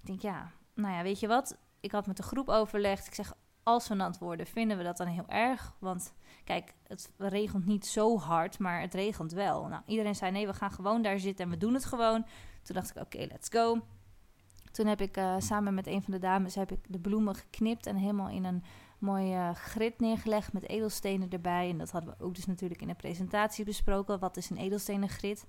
Ik 0.00 0.06
denk, 0.06 0.20
ja, 0.20 0.50
nou 0.74 0.94
ja, 0.94 1.02
weet 1.02 1.20
je 1.20 1.26
wat? 1.26 1.58
Ik 1.80 1.92
had 1.92 2.06
met 2.06 2.16
de 2.16 2.22
groep 2.22 2.48
overlegd. 2.48 3.06
Ik 3.06 3.14
zeg, 3.14 3.34
als 3.66 3.88
we 3.88 3.94
nat 3.94 4.18
worden, 4.18 4.46
vinden 4.46 4.76
we 4.76 4.82
dat 4.82 4.96
dan 4.96 5.06
heel 5.06 5.28
erg? 5.28 5.74
Want 5.78 6.14
kijk, 6.44 6.74
het 6.86 7.10
regent 7.16 7.66
niet 7.66 7.86
zo 7.86 8.18
hard, 8.18 8.58
maar 8.58 8.80
het 8.80 8.94
regent 8.94 9.32
wel. 9.32 9.66
Nou, 9.66 9.82
iedereen 9.86 10.14
zei, 10.14 10.32
nee, 10.32 10.46
we 10.46 10.54
gaan 10.54 10.70
gewoon 10.70 11.02
daar 11.02 11.18
zitten 11.18 11.44
en 11.44 11.50
we 11.50 11.56
doen 11.56 11.74
het 11.74 11.84
gewoon. 11.84 12.26
Toen 12.62 12.74
dacht 12.74 12.90
ik, 12.90 13.02
oké, 13.02 13.18
let's 13.18 13.48
go. 13.48 13.80
Toen 14.72 14.86
heb 14.86 15.00
ik 15.00 15.16
uh, 15.16 15.34
samen 15.38 15.74
met 15.74 15.86
een 15.86 16.02
van 16.02 16.12
de 16.12 16.18
dames 16.18 16.54
heb 16.54 16.72
ik 16.72 16.78
de 16.88 16.98
bloemen 16.98 17.34
geknipt 17.34 17.86
en 17.86 17.96
helemaal 17.96 18.28
in 18.28 18.44
een 18.44 18.64
mooi 18.98 19.34
uh, 19.34 19.54
grid 19.54 20.00
neergelegd 20.00 20.52
met 20.52 20.68
edelstenen 20.68 21.30
erbij. 21.30 21.70
En 21.70 21.78
dat 21.78 21.90
hadden 21.90 22.14
we 22.18 22.24
ook 22.24 22.34
dus 22.34 22.46
natuurlijk 22.46 22.80
in 22.80 22.88
de 22.88 22.94
presentatie 22.94 23.64
besproken. 23.64 24.18
Wat 24.18 24.36
is 24.36 24.50
een 24.50 24.56
edelstenen 24.56 25.08
grid? 25.08 25.46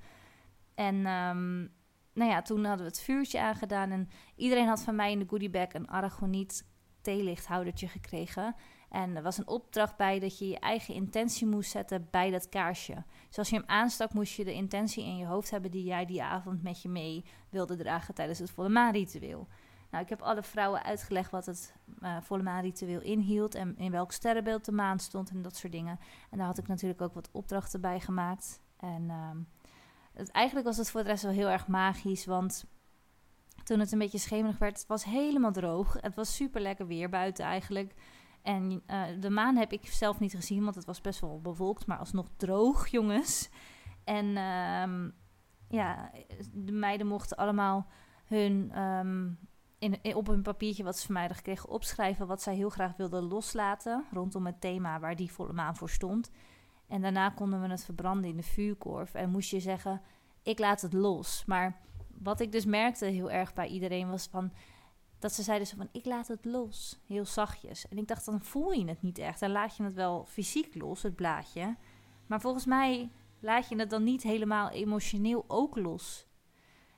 En 0.76 0.96
um, 0.96 1.72
nou 2.14 2.30
ja, 2.30 2.42
toen 2.42 2.66
hadden 2.66 2.86
we 2.86 2.92
het 2.92 3.02
vuurtje 3.02 3.42
aangedaan. 3.42 3.92
En 3.92 4.10
iedereen 4.36 4.68
had 4.68 4.82
van 4.82 4.96
mij 4.96 5.12
in 5.12 5.20
de 5.20 5.28
goodiebag 5.28 5.74
een 5.74 5.90
aragoniet 5.90 6.76
theelichthoudertje 7.08 7.88
gekregen. 7.88 8.56
En 8.90 9.16
er 9.16 9.24
was 9.24 9.38
een 9.38 9.48
opdracht 9.48 9.98
bij 9.98 10.20
dat 10.20 10.38
je 10.38 10.48
je 10.48 10.60
eigen 10.60 10.94
intentie 10.94 11.48
moest 11.48 11.72
zetten 11.72 12.08
bij 12.12 12.32
dat 12.32 12.50
kaarsje. 12.50 13.04
Dus 13.28 13.38
als 13.38 13.50
je 13.50 13.56
hem 13.56 13.68
aanstak, 13.68 14.14
moest 14.14 14.34
je 14.34 14.44
de 14.44 14.54
intentie 14.54 15.04
in 15.04 15.18
je 15.18 15.26
hoofd 15.26 15.50
hebben 15.50 15.72
die 15.72 15.84
jij 15.84 16.06
die 16.06 16.24
avond 16.24 16.64
met 16.64 16.82
je 16.82 16.90
mee 16.90 17.26
wilde 17.50 17.76
dragen 17.76 18.14
tijdens 18.14 18.40
het 18.40 18.52
volle 18.52 18.70
maanritueel. 18.70 19.48
Nou, 19.92 20.04
ik 20.04 20.10
heb 20.10 20.22
alle 20.22 20.44
vrouwen 20.44 20.84
uitgelegd 20.84 21.32
wat 21.32 21.46
het 21.46 21.76
uh, 22.00 22.18
volle 22.22 22.44
maanritueel 22.44 23.02
inhield 23.02 23.56
en 23.56 23.78
in 23.78 23.92
welk 23.92 24.12
sterrenbeeld 24.12 24.66
de 24.66 24.72
maan 24.72 25.00
stond 25.00 25.30
en 25.30 25.42
dat 25.42 25.56
soort 25.56 25.72
dingen. 25.74 26.00
En 26.30 26.38
daar 26.38 26.48
had 26.48 26.58
ik 26.58 26.68
natuurlijk 26.68 27.02
ook 27.02 27.14
wat 27.14 27.30
opdrachten 27.32 27.82
bij 27.82 28.00
gemaakt. 28.00 28.62
En 28.78 29.04
uh, 29.04 29.30
het, 30.14 30.32
eigenlijk 30.32 30.68
was 30.68 30.78
het 30.78 30.90
voor 30.90 31.04
de 31.04 31.10
rest 31.10 31.24
wel 31.24 31.32
heel 31.32 31.50
erg 31.50 31.68
magisch, 31.68 32.26
want 32.26 32.66
toen 33.68 33.80
het 33.80 33.92
een 33.92 34.00
beetje 34.00 34.18
schemerig 34.18 34.58
werd, 34.58 34.78
het 34.78 34.88
was 34.88 35.04
helemaal 35.04 35.52
droog. 35.52 35.98
Het 36.02 36.16
was 36.16 36.36
super 36.36 36.62
lekker 36.62 36.88
weer 36.88 37.10
buiten 37.10 37.46
eigenlijk. 37.46 37.94
En 38.42 38.72
uh, 38.88 39.04
de 39.20 39.30
maan 39.30 39.56
heb 39.56 39.72
ik 39.72 39.86
zelf 39.86 40.20
niet 40.20 40.36
gezien, 40.36 40.64
want 40.64 40.76
het 40.76 40.86
was 40.86 41.02
best 41.02 41.20
wel 41.20 41.42
bewolkt, 41.42 41.86
maar 41.86 41.98
alsnog 41.98 42.30
droog, 42.38 42.88
jongens. 42.98 43.50
En 44.04 44.26
um, 44.38 45.14
ja, 45.68 46.12
de 46.54 46.72
meiden 46.72 47.08
mochten 47.08 47.38
allemaal 47.38 47.88
hun 48.26 48.82
um, 48.82 49.40
in, 49.80 50.16
op 50.16 50.28
hun 50.28 50.42
papiertje 50.42 50.84
wat 50.84 50.98
ze 50.98 51.06
van 51.06 51.14
mij 51.14 51.30
gekregen 51.30 51.70
opschrijven 51.70 52.28
wat 52.28 52.42
zij 52.42 52.56
heel 52.56 52.70
graag 52.70 52.96
wilden 52.98 53.24
loslaten 53.24 54.06
rondom 54.12 54.46
het 54.46 54.62
thema 54.62 55.00
waar 55.00 55.16
die 55.16 55.32
volle 55.32 55.54
maan 55.54 55.76
voor 55.76 55.90
stond. 55.90 56.32
En 56.88 57.02
daarna 57.02 57.30
konden 57.30 57.62
we 57.62 57.68
het 57.68 57.86
verbranden 57.86 58.30
in 58.30 58.38
de 58.38 58.44
vuurkorf 58.44 59.14
en 59.14 59.30
moest 59.30 59.50
je 59.50 59.60
zeggen, 59.60 60.02
ik 60.44 60.60
laat 60.60 60.82
het 60.82 60.94
los. 60.94 61.44
Maar 61.46 61.82
wat 62.20 62.40
ik 62.40 62.52
dus 62.52 62.66
merkte 62.66 63.06
heel 63.06 63.32
erg 63.32 63.54
bij 63.54 63.68
iedereen 63.68 64.10
was 64.10 64.28
van 64.32 64.52
dat 65.20 65.34
ze 65.34 65.44
zeiden 65.44 65.68
zo 65.68 65.76
van 65.78 65.90
ik 65.92 66.06
laat 66.06 66.28
het 66.28 66.46
los, 66.46 67.00
heel 67.06 67.26
zachtjes. 67.26 67.88
En 67.88 67.98
ik 67.98 68.08
dacht 68.08 68.26
dan 68.26 68.42
voel 68.42 68.72
je 68.72 68.88
het 68.88 69.02
niet 69.02 69.18
echt, 69.18 69.40
dan 69.40 69.52
laat 69.52 69.78
je 69.78 69.84
het 69.84 69.94
wel 69.94 70.26
fysiek 70.26 70.76
los, 70.76 71.04
het 71.04 71.16
blaadje. 71.16 71.76
Maar 72.28 72.42
volgens 72.42 72.66
mij 72.66 73.12
laat 73.40 73.70
je 73.70 73.76
het 73.76 73.90
dan 73.90 74.04
niet 74.04 74.24
helemaal 74.24 74.70
emotioneel 74.70 75.46
ook 75.48 75.78
los. 75.78 76.27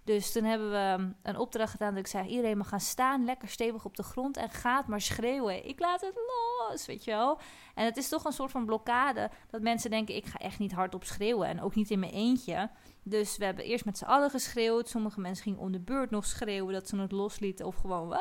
Dus 0.03 0.31
toen 0.31 0.43
hebben 0.43 0.71
we 0.71 1.13
een 1.23 1.37
opdracht 1.37 1.71
gedaan 1.71 1.89
dat 1.89 1.99
ik 1.99 2.07
zei: 2.07 2.27
iedereen 2.27 2.57
mag 2.57 2.69
gaan 2.69 2.79
staan, 2.79 3.25
lekker 3.25 3.47
stevig 3.47 3.85
op 3.85 3.95
de 3.95 4.03
grond 4.03 4.37
en 4.37 4.49
gaat 4.49 4.87
maar 4.87 5.01
schreeuwen. 5.01 5.67
Ik 5.67 5.79
laat 5.79 6.01
het 6.01 6.15
los, 6.15 6.85
weet 6.85 7.03
je 7.03 7.11
wel. 7.11 7.39
En 7.75 7.85
het 7.85 7.97
is 7.97 8.09
toch 8.09 8.25
een 8.25 8.31
soort 8.31 8.51
van 8.51 8.65
blokkade 8.65 9.29
dat 9.49 9.61
mensen 9.61 9.89
denken: 9.89 10.15
ik 10.15 10.25
ga 10.25 10.37
echt 10.37 10.59
niet 10.59 10.71
hardop 10.71 11.03
schreeuwen 11.03 11.47
en 11.47 11.61
ook 11.61 11.75
niet 11.75 11.89
in 11.89 11.99
mijn 11.99 12.11
eentje. 12.11 12.69
Dus 13.03 13.37
we 13.37 13.45
hebben 13.45 13.65
eerst 13.65 13.85
met 13.85 13.97
z'n 13.97 14.05
allen 14.05 14.29
geschreeuwd. 14.29 14.89
Sommige 14.89 15.19
mensen 15.19 15.43
gingen 15.43 15.59
om 15.59 15.71
de 15.71 15.79
beurt 15.79 16.09
nog 16.09 16.25
schreeuwen 16.25 16.73
dat 16.73 16.87
ze 16.87 16.95
het 16.95 17.11
loslieten 17.11 17.65
of 17.65 17.75
gewoon, 17.75 18.17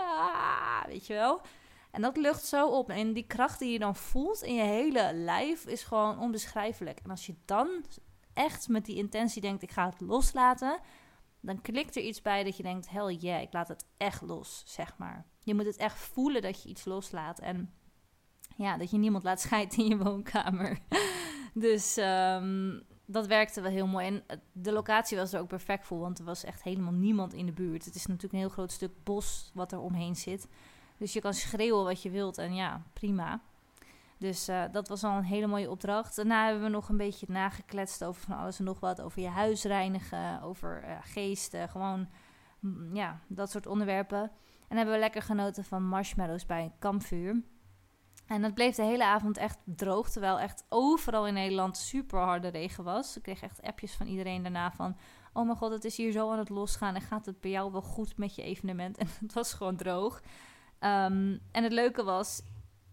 weet 0.87 1.07
je 1.07 1.15
wel. 1.15 1.41
En 1.91 2.03
dat 2.03 2.17
lucht 2.17 2.45
zo 2.45 2.69
op. 2.69 2.91
En 2.91 3.13
die 3.13 3.27
kracht 3.27 3.59
die 3.59 3.73
je 3.73 3.79
dan 3.79 3.97
voelt 3.97 4.43
in 4.43 4.55
je 4.55 4.63
hele 4.63 5.11
lijf 5.15 5.67
is 5.67 5.83
gewoon 5.83 6.19
onbeschrijfelijk. 6.19 7.01
En 7.05 7.11
als 7.11 7.27
je 7.27 7.35
dan 7.45 7.69
echt 8.33 8.69
met 8.69 8.85
die 8.85 8.97
intentie 8.97 9.41
denkt: 9.41 9.63
ik 9.63 9.71
ga 9.71 9.87
het 9.87 10.01
loslaten 10.01 10.79
dan 11.41 11.61
klikt 11.61 11.97
er 11.97 12.03
iets 12.03 12.23
bij 12.23 12.45
dat 12.45 12.57
je 12.57 12.63
denkt: 12.63 12.91
hell 12.91 13.15
yeah, 13.15 13.43
ik 13.43 13.53
laat 13.53 13.69
het 13.69 13.87
echt 13.97 14.23
los, 14.23 14.63
zeg 14.67 14.97
maar. 14.97 15.27
Je 15.39 15.55
moet 15.55 15.67
het 15.67 15.77
echt 15.77 15.99
voelen 15.99 16.43
dat 16.43 16.63
je 16.63 16.69
iets 16.69 16.85
loslaat. 16.85 17.39
En 17.39 17.73
ja, 18.57 18.77
dat 18.77 18.91
je 18.91 18.99
niemand 18.99 19.25
laat 19.25 19.41
scheiden 19.47 19.79
in 19.79 19.89
je 19.89 19.97
woonkamer. 19.97 20.79
dus 21.55 21.97
um, 21.97 22.83
dat 23.07 23.27
werkte 23.27 23.61
wel 23.61 23.71
heel 23.71 23.87
mooi. 23.87 24.07
En 24.07 24.23
de 24.53 24.73
locatie 24.73 25.17
was 25.17 25.33
er 25.33 25.41
ook 25.41 25.49
perfect 25.49 25.87
voor, 25.87 25.99
want 25.99 26.19
er 26.19 26.25
was 26.25 26.45
echt 26.45 26.63
helemaal 26.63 26.93
niemand 26.93 27.35
in 27.35 27.47
de 27.47 27.53
buurt. 27.53 27.85
Het 27.85 27.95
is 27.95 28.07
natuurlijk 28.07 28.33
een 28.33 28.39
heel 28.39 28.49
groot 28.49 28.73
stuk 28.73 28.93
bos 29.05 29.51
wat 29.55 29.73
er 29.73 29.81
omheen 29.81 30.17
zit. 30.17 30.49
Dus 30.99 31.13
je 31.13 31.21
kan 31.21 31.35
schreeuwen 31.35 31.85
wat 31.85 32.03
je 32.03 32.11
wilt 32.11 32.39
en 32.39 32.55
ja, 32.55 32.83
prima. 32.93 33.43
Dus 34.19 34.49
uh, 34.49 34.65
dat 34.73 34.89
was 34.89 35.05
al 35.05 35.17
een 35.17 35.25
hele 35.25 35.47
mooie 35.47 35.71
opdracht. 35.71 36.17
Daarna 36.17 36.45
hebben 36.45 36.63
we 36.63 36.69
nog 36.69 36.89
een 36.89 36.97
beetje 36.97 37.27
nagekletst 37.29 38.05
over 38.05 38.23
van 38.23 38.39
alles 38.39 38.59
en 38.59 38.65
nog 38.65 38.81
wat. 38.81 39.01
Over 39.01 39.23
je 39.23 39.29
huis 39.29 39.65
reinigen, 39.65 40.43
over 40.43 40.85
uh, 40.85 40.97
geesten, 41.03 41.69
gewoon 41.69 42.09
mm, 42.61 42.95
ja, 42.95 43.21
dat 43.27 43.51
soort 43.51 43.67
onderwerpen. 43.67 44.31
En 44.69 44.77
hebben 44.77 44.95
we 44.95 45.01
lekker 45.01 45.23
genoten 45.23 45.65
van 45.65 45.89
marshmallows 45.89 46.47
bij 46.47 46.63
een 46.63 46.79
kampvuur. 46.79 47.43
En 48.27 48.43
dat 48.43 48.55
bleef 48.55 48.75
de 48.75 48.83
hele 48.83 49.05
avond 49.05 49.37
echt 49.37 49.59
droog, 49.65 50.11
terwijl 50.11 50.41
echt 50.41 50.65
overal 50.69 51.27
in 51.27 51.35
Nederland 51.35 51.77
super 51.77 52.21
harde 52.21 52.49
regen 52.49 52.85
was. 52.85 53.17
Ik 53.17 53.23
kreeg 53.23 53.43
echt 53.43 53.63
appjes 53.63 53.95
van 53.95 54.07
iedereen 54.07 54.43
daarna 54.43 54.73
van... 54.73 54.97
Oh 55.33 55.45
mijn 55.45 55.57
god, 55.57 55.71
het 55.71 55.85
is 55.85 55.97
hier 55.97 56.13
zo 56.13 56.33
aan 56.33 56.39
het 56.39 56.49
losgaan 56.49 56.95
en 56.95 57.01
gaat 57.01 57.27
het 57.27 57.41
bij 57.41 57.51
jou 57.51 57.73
wel 57.73 57.83
goed 57.83 58.17
met 58.17 58.35
je 58.35 58.43
evenement? 58.43 58.99
En 58.99 59.07
het 59.21 59.33
was 59.33 59.53
gewoon 59.55 59.77
droog. 59.77 60.21
Um, 60.81 61.41
en 61.53 61.63
het 61.63 61.73
leuke 61.73 62.03
was, 62.05 62.43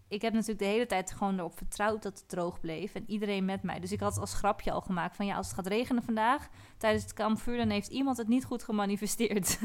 ik 0.08 0.22
heb 0.22 0.32
natuurlijk 0.32 0.58
de 0.58 0.64
hele 0.64 0.86
tijd 0.86 1.12
gewoon 1.12 1.38
erop 1.38 1.56
vertrouwd 1.56 2.02
dat 2.02 2.18
het 2.18 2.28
droog 2.28 2.60
bleef. 2.60 2.94
En 2.94 3.04
iedereen 3.06 3.44
met 3.44 3.62
mij. 3.62 3.80
Dus 3.80 3.92
ik 3.92 4.00
had 4.00 4.18
als 4.18 4.34
grapje 4.34 4.72
al 4.72 4.80
gemaakt 4.80 5.16
van 5.16 5.26
ja, 5.26 5.36
als 5.36 5.46
het 5.46 5.56
gaat 5.56 5.66
regenen 5.66 6.02
vandaag 6.02 6.48
tijdens 6.78 7.02
het 7.02 7.12
kampvuur, 7.12 7.56
dan 7.56 7.70
heeft 7.70 7.88
iemand 7.88 8.16
het 8.16 8.28
niet 8.28 8.44
goed 8.44 8.62
gemanifesteerd. 8.62 9.58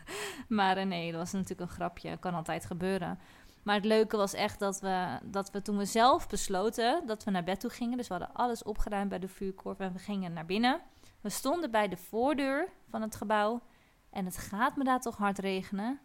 maar 0.48 0.78
uh, 0.78 0.84
nee, 0.84 1.10
dat 1.10 1.20
was 1.20 1.32
natuurlijk 1.32 1.60
een 1.60 1.76
grapje. 1.76 2.16
Kan 2.16 2.34
altijd 2.34 2.66
gebeuren. 2.66 3.18
Maar 3.62 3.74
het 3.74 3.84
leuke 3.84 4.16
was 4.16 4.34
echt 4.34 4.58
dat 4.58 4.80
we, 4.80 5.18
dat 5.22 5.50
we 5.50 5.62
toen 5.62 5.76
we 5.76 5.84
zelf 5.84 6.28
besloten 6.28 7.06
dat 7.06 7.24
we 7.24 7.30
naar 7.30 7.44
bed 7.44 7.60
toe 7.60 7.70
gingen. 7.70 7.96
Dus 7.96 8.08
we 8.08 8.14
hadden 8.14 8.34
alles 8.34 8.62
opgeruimd 8.62 9.08
bij 9.08 9.18
de 9.18 9.28
vuurkorf 9.28 9.78
en 9.78 9.92
we 9.92 9.98
gingen 9.98 10.32
naar 10.32 10.46
binnen. 10.46 10.80
We 11.20 11.30
stonden 11.30 11.70
bij 11.70 11.88
de 11.88 11.96
voordeur 11.96 12.68
van 12.90 13.02
het 13.02 13.16
gebouw 13.16 13.60
en 14.10 14.24
het 14.24 14.36
gaat 14.36 14.76
me 14.76 14.84
daar 14.84 15.00
toch 15.00 15.16
hard 15.16 15.38
regenen. 15.38 16.00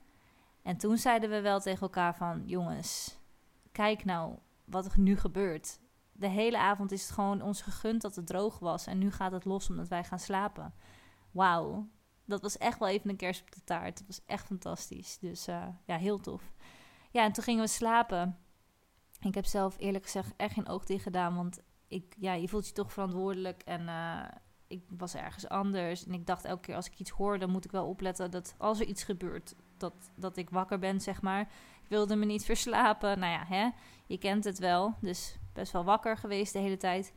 En 0.62 0.78
toen 0.78 0.98
zeiden 0.98 1.30
we 1.30 1.42
wel 1.42 1.60
tegen 1.60 1.82
elkaar 1.82 2.16
van 2.16 2.44
jongens, 2.46 3.18
kijk 3.74 4.06
nou 4.06 4.38
wat 4.66 4.86
er 4.86 5.00
nu 5.00 5.18
gebeurt. 5.18 5.80
De 6.12 6.28
hele 6.28 6.58
avond 6.58 6.92
is 6.92 7.02
het 7.02 7.12
gewoon 7.12 7.42
ons 7.42 7.62
gegund 7.62 8.02
dat 8.02 8.16
het 8.16 8.28
droog 8.28 8.60
was. 8.60 8.88
En 8.88 8.98
nu 8.98 9.12
gaat 9.12 9.32
het 9.32 9.46
los 9.46 9.70
omdat 9.70 9.88
wij 9.88 10.04
gaan 10.04 10.20
slapen. 10.20 10.74
Wauw. 11.32 11.88
Dat 12.26 12.42
was 12.42 12.58
echt 12.58 12.80
wel 12.80 12.88
even 12.88 13.10
een 13.10 13.16
kers 13.16 13.42
op 13.42 13.52
de 13.52 13.64
taart. 13.64 13.98
Het 13.98 14.08
was 14.08 14.22
echt 14.26 14.46
fantastisch. 14.46 15.18
Dus 15.20 15.48
uh, 15.48 15.68
ja, 15.86 15.98
heel 15.98 16.20
tof. 16.20 16.54
Ja, 17.12 17.24
en 17.24 17.32
toen 17.32 17.44
gingen 17.44 17.64
we 17.64 17.70
slapen. 17.70 18.38
Ik 19.20 19.36
heb 19.36 19.46
zelf 19.46 19.80
eerlijk 19.80 20.04
gezegd 20.04 20.34
echt 20.38 20.54
geen 20.54 20.68
oog 20.68 20.86
dicht 20.86 21.04
gedaan. 21.04 21.36
Want 21.36 21.62
ik, 21.88 22.16
ja, 22.20 22.34
je 22.34 22.48
voelt 22.48 22.68
je 22.68 22.74
toch 22.74 22.94
verantwoordelijk. 22.94 23.62
En 23.62 23.82
uh, 23.82 24.28
ik 24.68 24.84
was 24.98 25.16
ergens 25.16 25.50
anders. 25.50 26.06
En 26.06 26.14
ik 26.14 26.26
dacht 26.26 26.46
elke 26.46 26.62
keer 26.62 26.76
als 26.76 26.88
ik 26.88 27.00
iets 27.00 27.12
hoor, 27.12 27.40
dan 27.40 27.50
moet 27.50 27.66
ik 27.66 27.72
wel 27.72 27.88
opletten 27.88 28.32
dat 28.32 28.56
als 28.58 28.80
er 28.80 28.86
iets 28.86 29.04
gebeurt, 29.04 29.56
dat, 29.78 30.12
dat 30.16 30.38
ik 30.38 30.50
wakker 30.50 30.80
ben, 30.80 31.02
zeg 31.02 31.22
maar. 31.22 31.52
Wilde 31.94 32.16
me 32.16 32.26
niet 32.26 32.46
verslapen. 32.46 33.20
Nou 33.20 33.32
ja, 33.32 33.46
hè, 33.48 33.70
je 34.06 34.18
kent 34.18 34.44
het 34.44 34.60
wel. 34.60 34.96
Dus 35.02 35.38
best 35.54 35.72
wel 35.72 35.84
wakker 35.84 36.18
geweest 36.18 36.54
de 36.54 36.60
hele 36.60 36.78
tijd. 36.78 37.14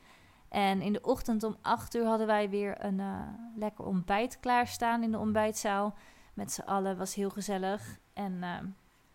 En 0.48 0.82
in 0.82 0.92
de 0.92 1.00
ochtend 1.00 1.42
om 1.42 1.56
8 1.62 1.94
uur 1.94 2.04
hadden 2.04 2.26
wij 2.26 2.50
weer 2.50 2.84
een 2.84 2.98
uh, 2.98 3.20
lekker 3.54 3.84
ontbijt 3.84 4.40
klaarstaan 4.40 5.02
in 5.02 5.10
de 5.10 5.18
ontbijtzaal. 5.18 5.94
Met 6.34 6.52
z'n 6.52 6.60
allen, 6.60 6.96
was 6.96 7.14
heel 7.14 7.30
gezellig. 7.30 7.98
En 8.12 8.32
uh, 8.32 8.56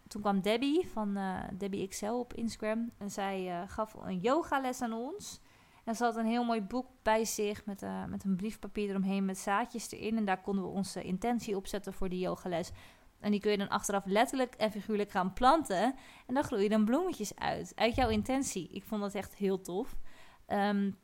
toen 0.07 0.21
kwam 0.21 0.41
Debbie 0.41 0.87
van 0.87 1.17
uh, 1.17 1.39
Debbie 1.53 1.87
XL 1.87 2.05
op 2.05 2.33
Instagram. 2.33 2.91
En 2.97 3.11
zij 3.11 3.65
gaf 3.67 3.93
een 3.93 4.19
yogales 4.19 4.81
aan 4.81 4.93
ons. 4.93 5.39
En 5.83 5.95
ze 5.95 6.03
had 6.03 6.15
een 6.15 6.25
heel 6.25 6.43
mooi 6.43 6.61
boek 6.61 6.87
bij 7.01 7.25
zich 7.25 7.65
met, 7.65 7.85
met 8.07 8.23
een 8.23 8.35
briefpapier 8.35 8.89
eromheen 8.89 9.25
met 9.25 9.37
zaadjes 9.37 9.91
erin. 9.91 10.17
En 10.17 10.25
daar 10.25 10.41
konden 10.41 10.63
we 10.63 10.69
onze 10.69 11.03
intentie 11.03 11.55
op 11.55 11.67
zetten 11.67 11.93
voor 11.93 12.09
die 12.09 12.19
yogales. 12.19 12.71
En 13.21 13.31
die 13.31 13.39
kun 13.39 13.51
je 13.51 13.57
dan 13.57 13.69
achteraf 13.69 14.05
letterlijk 14.05 14.55
en 14.55 14.71
figuurlijk 14.71 15.11
gaan 15.11 15.33
planten. 15.33 15.95
En 16.27 16.33
dan 16.33 16.43
groeien 16.43 16.69
dan 16.69 16.85
bloemetjes 16.85 17.35
uit. 17.35 17.71
Uit 17.75 17.95
jouw 17.95 18.09
intentie. 18.09 18.69
Ik 18.71 18.83
vond 18.83 19.01
dat 19.01 19.15
echt 19.15 19.35
heel 19.35 19.61
tof. 19.61 19.95
Um, 20.47 20.97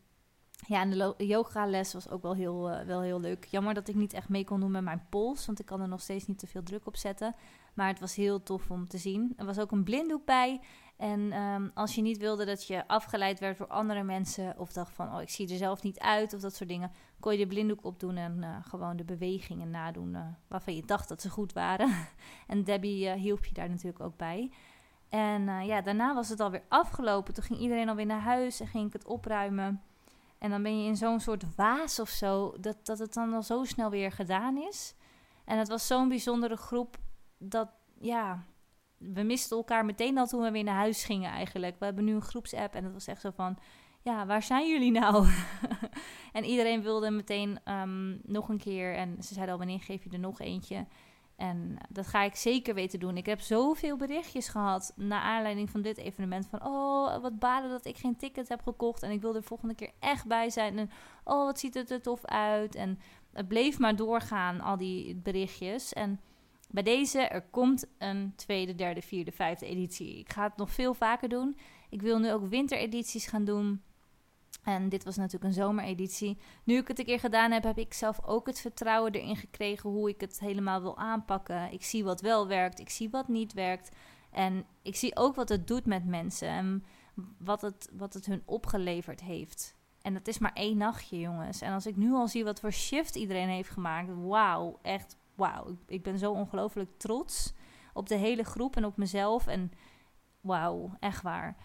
ja, 0.66 0.82
en 0.82 0.90
de 0.90 1.16
yoga-les 1.18 1.94
was 1.94 2.10
ook 2.10 2.22
wel 2.22 2.36
heel, 2.36 2.72
uh, 2.72 2.82
wel 2.82 3.02
heel 3.02 3.20
leuk. 3.20 3.46
Jammer 3.46 3.74
dat 3.74 3.88
ik 3.88 3.96
niet 3.96 4.14
echt 4.14 4.30
mee 4.30 4.44
kon 4.44 4.60
doen 4.60 4.72
met 4.72 4.84
mijn 4.84 5.06
pols, 5.10 5.46
want 5.46 5.60
ik 5.60 5.66
kan 5.66 5.82
er 5.82 5.88
nog 5.88 6.02
steeds 6.02 6.26
niet 6.26 6.40
te 6.40 6.48
veel 6.48 6.64
druk 6.64 6.88
op 6.88 6.98
zetten. 6.98 7.36
Maar 7.74 7.88
het 7.88 8.00
was 8.00 8.16
heel 8.16 8.44
tof 8.44 8.72
om 8.72 8.88
te 8.88 8.98
zien. 8.98 9.34
Er 9.38 9.46
was 9.46 9.60
ook 9.60 9.72
een 9.72 9.84
blinddoek 9.84 10.26
bij. 10.26 10.60
En 10.98 11.42
um, 11.42 11.72
als 11.74 11.96
je 11.96 12.02
niet 12.02 12.18
wilde 12.18 12.46
dat 12.46 12.68
je 12.68 12.88
afgeleid 12.88 13.40
werd 13.40 13.58
door 13.58 13.68
andere 13.68 14.04
mensen, 14.04 14.60
of 14.60 14.74
dacht 14.74 14.94
van, 14.94 15.16
oh, 15.16 15.22
ik 15.22 15.30
zie 15.30 15.50
er 15.50 15.58
zelf 15.58 15.84
niet 15.84 16.00
uit, 16.00 16.34
of 16.34 16.42
dat 16.42 16.56
soort 16.56 16.70
dingen, 16.70 16.92
kon 17.20 17.32
je 17.32 17.38
de 17.38 17.48
blinddoek 17.48 17.84
opdoen 17.84 18.18
en 18.18 18.38
uh, 18.38 18.56
gewoon 18.62 18.98
de 18.98 19.04
bewegingen 19.04 19.70
nadoen 19.70 20.14
uh, 20.14 20.22
waarvan 20.48 20.76
je 20.76 20.86
dacht 20.86 21.10
dat 21.10 21.22
ze 21.22 21.30
goed 21.30 21.54
waren. 21.54 21.90
en 22.48 22.64
Debbie 22.64 23.10
hielp 23.10 23.46
je 23.46 23.54
daar 23.54 23.70
natuurlijk 23.70 24.04
ook 24.04 24.18
bij. 24.18 24.52
En 25.10 25.66
ja, 25.66 25.82
daarna 25.82 26.14
was 26.14 26.30
het 26.30 26.40
alweer 26.40 26.64
afgelopen. 26.68 27.34
Toen 27.34 27.44
ging 27.44 27.60
iedereen 27.60 27.90
alweer 27.90 28.06
naar 28.06 28.22
huis 28.22 28.60
en 28.60 28.68
ging 28.68 28.88
ik 28.88 28.94
het 28.94 29.08
opruimen. 29.08 29.82
En 30.40 30.50
dan 30.50 30.64
ben 30.64 30.82
je 30.82 30.88
in 30.88 30.98
zo'n 30.98 31.20
soort 31.20 31.56
waas 31.56 32.00
of 32.00 32.10
zo, 32.10 32.56
dat, 32.60 32.86
dat 32.86 33.00
het 33.00 33.14
dan 33.14 33.34
al 33.34 33.44
zo 33.44 33.64
snel 33.64 33.90
weer 33.90 34.12
gedaan 34.12 34.58
is. 34.58 34.96
En 35.46 35.58
het 35.58 35.68
was 35.68 35.88
zo'n 35.88 36.10
bijzondere 36.10 36.58
groep 36.58 36.98
dat, 37.38 37.70
ja, 38.00 38.46
we 38.98 39.24
misten 39.24 39.58
elkaar 39.58 39.86
meteen 39.86 40.18
al 40.18 40.28
toen 40.28 40.42
we 40.42 40.52
weer 40.52 40.64
naar 40.64 40.76
huis 40.76 41.04
gingen 41.04 41.32
eigenlijk. 41.32 41.80
We 41.80 41.86
hebben 41.86 42.04
nu 42.04 42.14
een 42.14 42.22
groepsapp 42.22 42.74
en 42.74 42.84
het 42.84 42.94
was 42.94 43.08
echt 43.08 43.22
zo 43.22 43.32
van, 43.36 43.58
ja, 44.02 44.26
waar 44.26 44.44
zijn 44.44 44.70
jullie 44.70 44.92
nou? 44.92 45.28
en 46.34 46.44
iedereen 46.44 46.82
wilde 46.82 47.12
meteen 47.12 47.60
um, 47.72 48.20
nog 48.24 48.50
een 48.50 48.58
keer 48.58 48.96
en 48.96 49.24
ze 49.24 49.34
zeiden 49.34 49.54
al, 49.54 49.60
wanneer 49.60 49.82
geef 49.82 50.04
je 50.04 50.10
er 50.10 50.20
nog 50.20 50.40
eentje? 50.40 50.86
En 51.38 51.78
dat 51.90 52.08
ga 52.08 52.24
ik 52.24 52.36
zeker 52.36 52.74
weten 52.74 53.00
doen. 53.00 53.18
Ik 53.18 53.26
heb 53.26 53.40
zoveel 53.40 53.98
berichtjes 53.98 54.48
gehad 54.48 54.94
naar 54.96 55.22
aanleiding 55.22 55.70
van 55.70 55.82
dit 55.82 55.98
evenement. 55.98 56.48
Van 56.48 56.66
oh, 56.66 57.22
wat 57.22 57.40
balen 57.40 57.70
dat 57.70 57.86
ik 57.86 57.98
geen 57.98 58.16
ticket 58.16 58.50
heb 58.50 58.62
gekocht. 58.62 59.04
En 59.04 59.12
ik 59.12 59.22
wil 59.22 59.36
er 59.36 59.44
volgende 59.44 59.76
keer 59.76 59.92
echt 60.00 60.26
bij 60.26 60.50
zijn. 60.50 60.78
En 60.78 60.90
oh, 61.24 61.46
wat 61.46 61.60
ziet 61.60 61.74
het 61.74 61.92
er 61.92 62.02
tof 62.02 62.26
uit. 62.26 62.76
En 62.76 63.00
het 63.34 63.48
bleef 63.48 63.80
maar 63.80 63.96
doorgaan, 63.96 64.62
al 64.62 64.78
die 64.78 65.16
berichtjes. 65.16 65.94
En 65.94 66.20
bij 66.70 66.84
deze, 66.84 67.20
er 67.20 67.42
komt 67.42 67.86
een 67.98 68.34
tweede, 68.36 68.76
derde, 68.76 69.02
vierde, 69.02 69.32
vijfde 69.32 69.66
editie. 69.66 70.20
Ik 70.20 70.32
ga 70.32 70.44
het 70.44 70.58
nog 70.58 70.72
veel 70.72 70.94
vaker 70.94 71.30
doen. 71.30 71.58
Ik 71.90 72.02
wil 72.02 72.20
nu 72.20 72.32
ook 72.32 72.48
winteredities 72.48 73.28
gaan 73.28 73.46
doen. 73.46 73.82
En 74.64 74.90
dit 74.90 75.04
was 75.04 75.16
natuurlijk 75.16 75.44
een 75.44 75.64
zomereditie. 75.64 76.38
Nu 76.64 76.78
ik 76.78 76.88
het 76.88 77.00
een 77.00 77.06
keer 77.06 77.20
gedaan 77.20 77.52
heb, 77.52 77.64
heb 77.64 77.78
ik 77.78 77.94
zelf 77.94 78.20
ook 78.26 78.48
het 78.48 78.60
vertrouwen 78.60 79.12
erin 79.12 79.36
gekregen 79.36 79.90
hoe 79.90 80.10
ik 80.10 80.22
het 80.22 80.40
helemaal 80.40 80.82
wil 80.82 80.98
aanpakken. 80.98 81.72
Ik 81.72 81.84
zie 81.84 82.04
wat 82.04 82.22
wel 82.22 82.48
werkt, 82.48 82.80
ik 82.80 82.90
zie 82.90 83.10
wat 83.10 83.28
niet 83.28 83.54
werkt. 83.54 83.96
En 84.32 84.66
ik 84.82 84.96
zie 84.96 85.16
ook 85.16 85.36
wat 85.36 85.50
het 85.50 85.68
doet 85.68 85.86
met 85.86 86.06
mensen 86.06 86.48
en 86.48 86.86
wat 87.38 87.62
het, 87.62 87.90
wat 87.94 88.14
het 88.14 88.26
hun 88.26 88.42
opgeleverd 88.46 89.22
heeft. 89.22 89.76
En 90.02 90.14
dat 90.14 90.28
is 90.28 90.38
maar 90.38 90.54
één 90.54 90.78
nachtje, 90.78 91.20
jongens. 91.20 91.62
En 91.62 91.74
als 91.74 91.86
ik 91.86 91.96
nu 91.96 92.14
al 92.14 92.28
zie 92.28 92.44
wat 92.44 92.60
voor 92.60 92.72
shift 92.72 93.16
iedereen 93.16 93.50
heeft 93.50 93.70
gemaakt, 93.70 94.10
wauw, 94.16 94.80
echt 94.82 95.18
wauw. 95.36 95.78
Ik 95.88 96.04
ben 96.04 96.18
zo 96.18 96.32
ongelooflijk 96.32 96.98
trots 96.98 97.54
op 97.94 98.08
de 98.08 98.16
hele 98.16 98.44
groep 98.44 98.76
en 98.76 98.86
op 98.86 98.98
mezelf. 98.98 99.48
En 99.48 99.72
wauw, 100.42 100.92
echt 101.00 101.22
waar. 101.22 101.58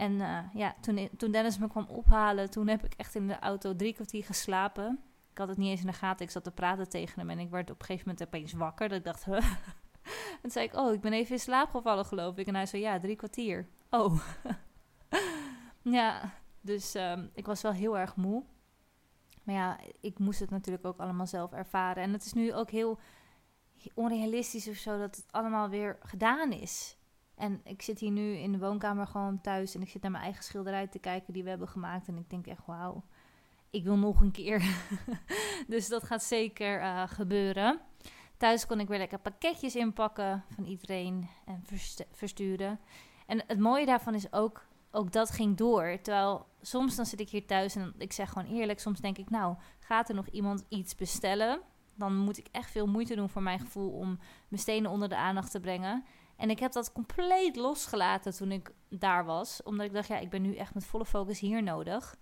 En 0.00 0.12
uh, 0.12 0.38
ja, 0.54 0.74
toen, 0.80 1.08
toen 1.16 1.30
Dennis 1.30 1.58
me 1.58 1.68
kwam 1.68 1.86
ophalen, 1.88 2.50
toen 2.50 2.68
heb 2.68 2.84
ik 2.84 2.94
echt 2.94 3.14
in 3.14 3.28
de 3.28 3.38
auto 3.38 3.76
drie 3.76 3.94
kwartier 3.94 4.24
geslapen. 4.24 5.00
Ik 5.30 5.38
had 5.38 5.48
het 5.48 5.56
niet 5.56 5.68
eens 5.68 5.80
in 5.80 5.86
de 5.86 5.92
gaten. 5.92 6.24
Ik 6.24 6.30
zat 6.30 6.44
te 6.44 6.50
praten 6.50 6.88
tegen 6.88 7.20
hem 7.20 7.30
en 7.30 7.38
ik 7.38 7.50
werd 7.50 7.70
op 7.70 7.80
een 7.80 7.86
gegeven 7.86 8.08
moment 8.08 8.26
opeens 8.26 8.52
wakker. 8.52 8.88
Dat 8.88 8.98
ik 8.98 9.04
dacht, 9.04 9.24
huh? 9.30 9.52
En 10.42 10.50
zei 10.50 10.66
ik, 10.66 10.74
oh, 10.74 10.92
ik 10.92 11.00
ben 11.00 11.12
even 11.12 11.32
in 11.32 11.40
slaap 11.40 11.70
gevallen, 11.70 12.04
geloof 12.04 12.36
ik. 12.36 12.46
En 12.46 12.54
hij 12.54 12.66
zei, 12.66 12.82
ja, 12.82 13.00
drie 13.00 13.16
kwartier. 13.16 13.68
Oh. 13.90 14.20
ja, 15.82 16.32
dus 16.60 16.94
um, 16.94 17.30
ik 17.34 17.46
was 17.46 17.62
wel 17.62 17.72
heel 17.72 17.98
erg 17.98 18.16
moe. 18.16 18.44
Maar 19.42 19.54
ja, 19.54 19.78
ik 20.00 20.18
moest 20.18 20.40
het 20.40 20.50
natuurlijk 20.50 20.86
ook 20.86 20.98
allemaal 20.98 21.26
zelf 21.26 21.52
ervaren. 21.52 22.02
En 22.02 22.12
het 22.12 22.24
is 22.24 22.32
nu 22.32 22.54
ook 22.54 22.70
heel 22.70 22.98
onrealistisch 23.94 24.68
of 24.68 24.76
zo 24.76 24.98
dat 24.98 25.16
het 25.16 25.32
allemaal 25.32 25.68
weer 25.68 25.98
gedaan 26.02 26.52
is. 26.52 26.98
En 27.40 27.60
ik 27.64 27.82
zit 27.82 27.98
hier 27.98 28.10
nu 28.10 28.34
in 28.34 28.52
de 28.52 28.58
woonkamer 28.58 29.06
gewoon 29.06 29.40
thuis 29.40 29.74
en 29.74 29.82
ik 29.82 29.88
zit 29.88 30.02
naar 30.02 30.10
mijn 30.10 30.24
eigen 30.24 30.44
schilderij 30.44 30.86
te 30.86 30.98
kijken 30.98 31.32
die 31.32 31.42
we 31.42 31.48
hebben 31.48 31.68
gemaakt. 31.68 32.08
En 32.08 32.16
ik 32.16 32.30
denk 32.30 32.46
echt, 32.46 32.66
wauw, 32.66 33.02
ik 33.70 33.84
wil 33.84 33.96
nog 33.96 34.20
een 34.20 34.30
keer. 34.30 34.62
dus 35.68 35.88
dat 35.88 36.04
gaat 36.04 36.22
zeker 36.22 36.80
uh, 36.80 37.02
gebeuren. 37.06 37.80
Thuis 38.36 38.66
kon 38.66 38.80
ik 38.80 38.88
weer 38.88 38.98
lekker 38.98 39.18
pakketjes 39.18 39.76
inpakken 39.76 40.44
van 40.54 40.64
iedereen 40.64 41.28
en 41.44 41.64
versturen. 42.12 42.80
En 43.26 43.42
het 43.46 43.58
mooie 43.58 43.86
daarvan 43.86 44.14
is 44.14 44.32
ook, 44.32 44.66
ook 44.90 45.12
dat 45.12 45.30
ging 45.30 45.56
door. 45.56 45.98
Terwijl 46.02 46.46
soms 46.60 46.96
dan 46.96 47.06
zit 47.06 47.20
ik 47.20 47.30
hier 47.30 47.46
thuis 47.46 47.76
en 47.76 47.94
ik 47.98 48.12
zeg 48.12 48.30
gewoon 48.30 48.52
eerlijk, 48.52 48.80
soms 48.80 49.00
denk 49.00 49.18
ik, 49.18 49.30
nou, 49.30 49.56
gaat 49.78 50.08
er 50.08 50.14
nog 50.14 50.28
iemand 50.28 50.64
iets 50.68 50.94
bestellen? 50.94 51.60
Dan 51.94 52.16
moet 52.16 52.38
ik 52.38 52.48
echt 52.50 52.70
veel 52.70 52.86
moeite 52.86 53.14
doen 53.14 53.28
voor 53.28 53.42
mijn 53.42 53.60
gevoel 53.60 53.90
om 53.90 54.18
mijn 54.48 54.62
stenen 54.62 54.90
onder 54.90 55.08
de 55.08 55.16
aandacht 55.16 55.50
te 55.50 55.60
brengen. 55.60 56.04
En 56.40 56.50
ik 56.50 56.58
heb 56.58 56.72
dat 56.72 56.92
compleet 56.92 57.56
losgelaten 57.56 58.34
toen 58.34 58.52
ik 58.52 58.72
daar 58.88 59.24
was. 59.24 59.62
Omdat 59.62 59.86
ik 59.86 59.92
dacht, 59.92 60.08
ja, 60.08 60.18
ik 60.18 60.30
ben 60.30 60.42
nu 60.42 60.56
echt 60.56 60.74
met 60.74 60.84
volle 60.84 61.04
focus 61.04 61.40
hier 61.40 61.62
nodig. 61.62 62.16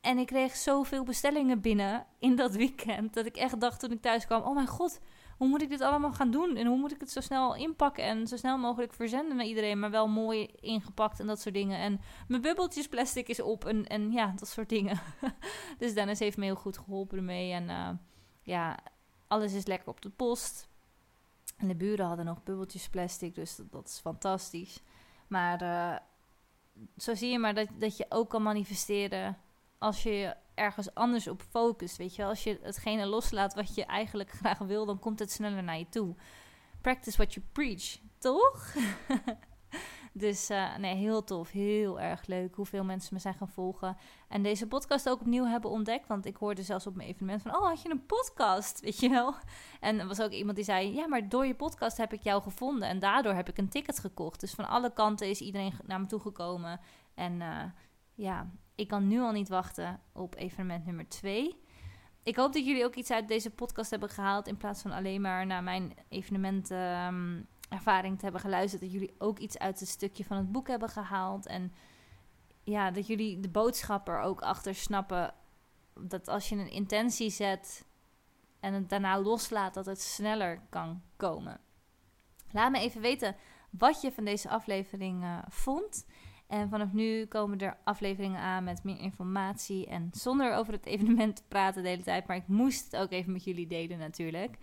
En 0.00 0.18
ik 0.18 0.26
kreeg 0.26 0.56
zoveel 0.56 1.04
bestellingen 1.04 1.60
binnen 1.60 2.06
in 2.18 2.36
dat 2.36 2.54
weekend. 2.54 3.14
Dat 3.14 3.26
ik 3.26 3.36
echt 3.36 3.60
dacht 3.60 3.80
toen 3.80 3.92
ik 3.92 4.02
thuis 4.02 4.26
kwam: 4.26 4.42
oh 4.42 4.54
mijn 4.54 4.66
god, 4.66 5.00
hoe 5.36 5.48
moet 5.48 5.62
ik 5.62 5.68
dit 5.68 5.80
allemaal 5.80 6.12
gaan 6.12 6.30
doen? 6.30 6.56
En 6.56 6.66
hoe 6.66 6.78
moet 6.78 6.92
ik 6.92 7.00
het 7.00 7.10
zo 7.10 7.20
snel 7.20 7.54
inpakken 7.54 8.04
en 8.04 8.26
zo 8.26 8.36
snel 8.36 8.58
mogelijk 8.58 8.92
verzenden 8.92 9.36
naar 9.36 9.46
iedereen, 9.46 9.78
maar 9.78 9.90
wel 9.90 10.08
mooi 10.08 10.46
ingepakt 10.60 11.20
en 11.20 11.26
dat 11.26 11.40
soort 11.40 11.54
dingen. 11.54 11.78
En 11.78 12.00
mijn 12.28 12.42
bubbeltjes 12.42 12.88
plastic 12.88 13.28
is 13.28 13.40
op 13.40 13.64
en, 13.64 13.86
en 13.86 14.12
ja, 14.12 14.32
dat 14.36 14.48
soort 14.48 14.68
dingen. 14.68 15.00
dus 15.78 15.94
Dennis 15.94 16.18
heeft 16.18 16.36
me 16.36 16.44
heel 16.44 16.54
goed 16.54 16.78
geholpen 16.78 17.18
ermee. 17.18 17.52
En 17.52 17.68
uh, 17.68 17.88
ja, 18.42 18.78
alles 19.26 19.52
is 19.52 19.66
lekker 19.66 19.88
op 19.88 20.00
de 20.00 20.10
post. 20.10 20.68
De 21.68 21.74
buren 21.74 22.06
hadden 22.06 22.24
nog 22.24 22.42
bubbeltjes 22.42 22.88
plastic, 22.88 23.34
dus 23.34 23.60
dat, 23.70 23.88
is 23.88 23.98
fantastisch. 23.98 24.82
Maar 25.26 25.62
uh, 25.62 25.96
zo 26.96 27.14
zie 27.14 27.30
je 27.30 27.38
maar 27.38 27.54
dat, 27.54 27.68
dat 27.78 27.96
je 27.96 28.06
ook 28.08 28.30
kan 28.30 28.42
manifesteren 28.42 29.38
als 29.78 30.02
je 30.02 30.10
je 30.10 30.34
ergens 30.54 30.94
anders 30.94 31.28
op 31.28 31.42
focust. 31.50 31.96
Weet 31.96 32.14
je, 32.14 32.24
als 32.24 32.44
je 32.44 32.58
hetgene 32.62 33.06
loslaat 33.06 33.54
wat 33.54 33.74
je 33.74 33.84
eigenlijk 33.84 34.30
graag 34.30 34.58
wil, 34.58 34.86
dan 34.86 34.98
komt 34.98 35.18
het 35.18 35.32
sneller 35.32 35.62
naar 35.62 35.78
je 35.78 35.88
toe. 35.88 36.14
Practice 36.80 37.16
what 37.16 37.34
you 37.34 37.46
preach, 37.52 37.98
toch? 38.18 38.74
dus 40.16 40.50
uh, 40.50 40.76
nee, 40.76 40.94
heel 40.94 41.24
tof, 41.24 41.50
heel 41.50 42.00
erg 42.00 42.26
leuk 42.26 42.54
hoeveel 42.54 42.84
mensen 42.84 43.14
me 43.14 43.20
zijn 43.20 43.34
gaan 43.34 43.48
volgen. 43.48 43.96
En 44.28 44.42
deze 44.42 44.66
podcast 44.66 45.08
ook 45.08 45.20
opnieuw 45.20 45.44
hebben 45.44 45.70
ontdekt. 45.70 46.08
Want 46.08 46.26
ik 46.26 46.36
hoorde 46.36 46.62
zelfs 46.62 46.86
op 46.86 46.94
mijn 46.96 47.08
evenement 47.08 47.42
van, 47.42 47.56
oh, 47.56 47.66
had 47.66 47.82
je 47.82 47.90
een 47.90 48.06
podcast? 48.06 48.80
Weet 48.80 49.00
je 49.00 49.08
wel? 49.08 49.34
En 49.80 50.00
er 50.00 50.06
was 50.06 50.20
ook 50.20 50.30
iemand 50.30 50.56
die 50.56 50.64
zei, 50.64 50.94
ja, 50.94 51.08
maar 51.08 51.28
door 51.28 51.46
je 51.46 51.54
podcast 51.54 51.96
heb 51.96 52.12
ik 52.12 52.22
jou 52.22 52.42
gevonden. 52.42 52.88
En 52.88 52.98
daardoor 52.98 53.34
heb 53.34 53.48
ik 53.48 53.58
een 53.58 53.68
ticket 53.68 53.98
gekocht. 53.98 54.40
Dus 54.40 54.52
van 54.52 54.68
alle 54.68 54.92
kanten 54.92 55.28
is 55.28 55.40
iedereen 55.40 55.72
naar 55.86 56.00
me 56.00 56.06
toegekomen. 56.06 56.80
En 57.14 57.32
uh, 57.40 57.62
ja, 58.14 58.50
ik 58.74 58.88
kan 58.88 59.08
nu 59.08 59.20
al 59.20 59.32
niet 59.32 59.48
wachten 59.48 60.00
op 60.12 60.34
evenement 60.36 60.86
nummer 60.86 61.08
2. 61.08 61.62
Ik 62.22 62.36
hoop 62.36 62.52
dat 62.52 62.66
jullie 62.66 62.84
ook 62.84 62.94
iets 62.94 63.10
uit 63.10 63.28
deze 63.28 63.50
podcast 63.50 63.90
hebben 63.90 64.08
gehaald. 64.08 64.46
In 64.46 64.56
plaats 64.56 64.82
van 64.82 64.92
alleen 64.92 65.20
maar 65.20 65.46
naar 65.46 65.62
mijn 65.62 65.94
evenementervaring 66.08 67.52
ervaring 67.74 68.16
te 68.16 68.22
hebben 68.22 68.40
geluisterd. 68.40 68.82
Dat 68.82 68.92
jullie 68.92 69.14
ook 69.18 69.38
iets 69.38 69.58
uit 69.58 69.80
het 69.80 69.88
stukje 69.88 70.24
van 70.24 70.36
het 70.36 70.52
boek 70.52 70.68
hebben 70.68 70.88
gehaald. 70.88 71.46
En 71.46 71.72
ja, 72.64 72.90
dat 72.90 73.06
jullie 73.06 73.40
de 73.40 73.48
boodschap 73.48 74.08
er 74.08 74.20
ook 74.20 74.40
achter 74.42 74.74
snappen. 74.74 75.34
Dat 76.00 76.28
als 76.28 76.48
je 76.48 76.56
een 76.56 76.70
intentie 76.70 77.30
zet 77.30 77.86
en 78.60 78.74
het 78.74 78.88
daarna 78.88 79.20
loslaat, 79.20 79.74
dat 79.74 79.86
het 79.86 80.00
sneller 80.00 80.60
kan 80.70 81.02
komen. 81.16 81.60
Laat 82.50 82.70
me 82.70 82.78
even 82.78 83.00
weten 83.00 83.36
wat 83.70 84.00
je 84.00 84.12
van 84.12 84.24
deze 84.24 84.48
aflevering 84.48 85.22
uh, 85.22 85.38
vond. 85.48 86.06
En 86.46 86.68
vanaf 86.68 86.92
nu 86.92 87.26
komen 87.26 87.58
er 87.58 87.76
afleveringen 87.84 88.40
aan 88.40 88.64
met 88.64 88.84
meer 88.84 88.98
informatie. 88.98 89.86
En 89.86 90.08
zonder 90.12 90.54
over 90.54 90.72
het 90.72 90.86
evenement 90.86 91.36
te 91.36 91.42
praten 91.48 91.82
de 91.82 91.88
hele 91.88 92.02
tijd. 92.02 92.26
Maar 92.26 92.36
ik 92.36 92.48
moest 92.48 92.84
het 92.84 93.00
ook 93.00 93.10
even 93.10 93.32
met 93.32 93.44
jullie 93.44 93.66
delen 93.66 93.98
natuurlijk. 93.98 94.56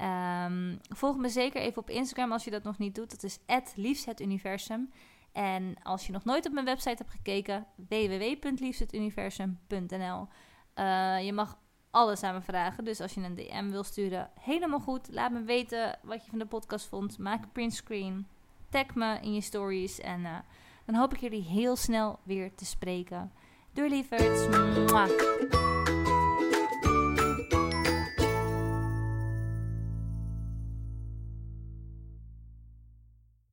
Um, 0.00 0.78
volg 0.88 1.16
me 1.16 1.28
zeker 1.28 1.60
even 1.60 1.82
op 1.82 1.90
Instagram 1.90 2.32
als 2.32 2.44
je 2.44 2.50
dat 2.50 2.62
nog 2.62 2.78
niet 2.78 2.94
doet. 2.94 3.10
Dat 3.10 3.22
is 3.22 3.38
liefsthetuniversum. 3.74 4.90
En 5.32 5.74
als 5.82 6.06
je 6.06 6.12
nog 6.12 6.24
nooit 6.24 6.46
op 6.46 6.52
mijn 6.52 6.64
website 6.64 6.96
hebt 6.96 7.10
gekeken, 7.10 7.66
www.liefsthetuniversum.nl. 7.88 10.28
Uh, 10.74 11.24
je 11.24 11.32
mag 11.32 11.58
alles 11.90 12.22
aan 12.22 12.34
me 12.34 12.40
vragen. 12.40 12.84
Dus 12.84 13.00
als 13.00 13.14
je 13.14 13.20
een 13.20 13.34
DM 13.34 13.70
wil 13.70 13.82
sturen, 13.82 14.30
helemaal 14.40 14.80
goed. 14.80 15.08
Laat 15.10 15.32
me 15.32 15.42
weten 15.42 15.98
wat 16.02 16.24
je 16.24 16.30
van 16.30 16.38
de 16.38 16.46
podcast 16.46 16.86
vond. 16.86 17.18
Maak 17.18 17.42
een 17.42 17.52
printscreen. 17.52 18.26
Tag 18.70 18.94
me 18.94 19.18
in 19.20 19.34
je 19.34 19.40
stories. 19.40 20.00
En 20.00 20.20
uh, 20.20 20.38
dan 20.84 20.94
hoop 20.94 21.14
ik 21.14 21.20
jullie 21.20 21.42
heel 21.42 21.76
snel 21.76 22.18
weer 22.22 22.54
te 22.54 22.64
spreken. 22.64 23.32
Doei 23.72 23.88
lieverds. 23.88 24.46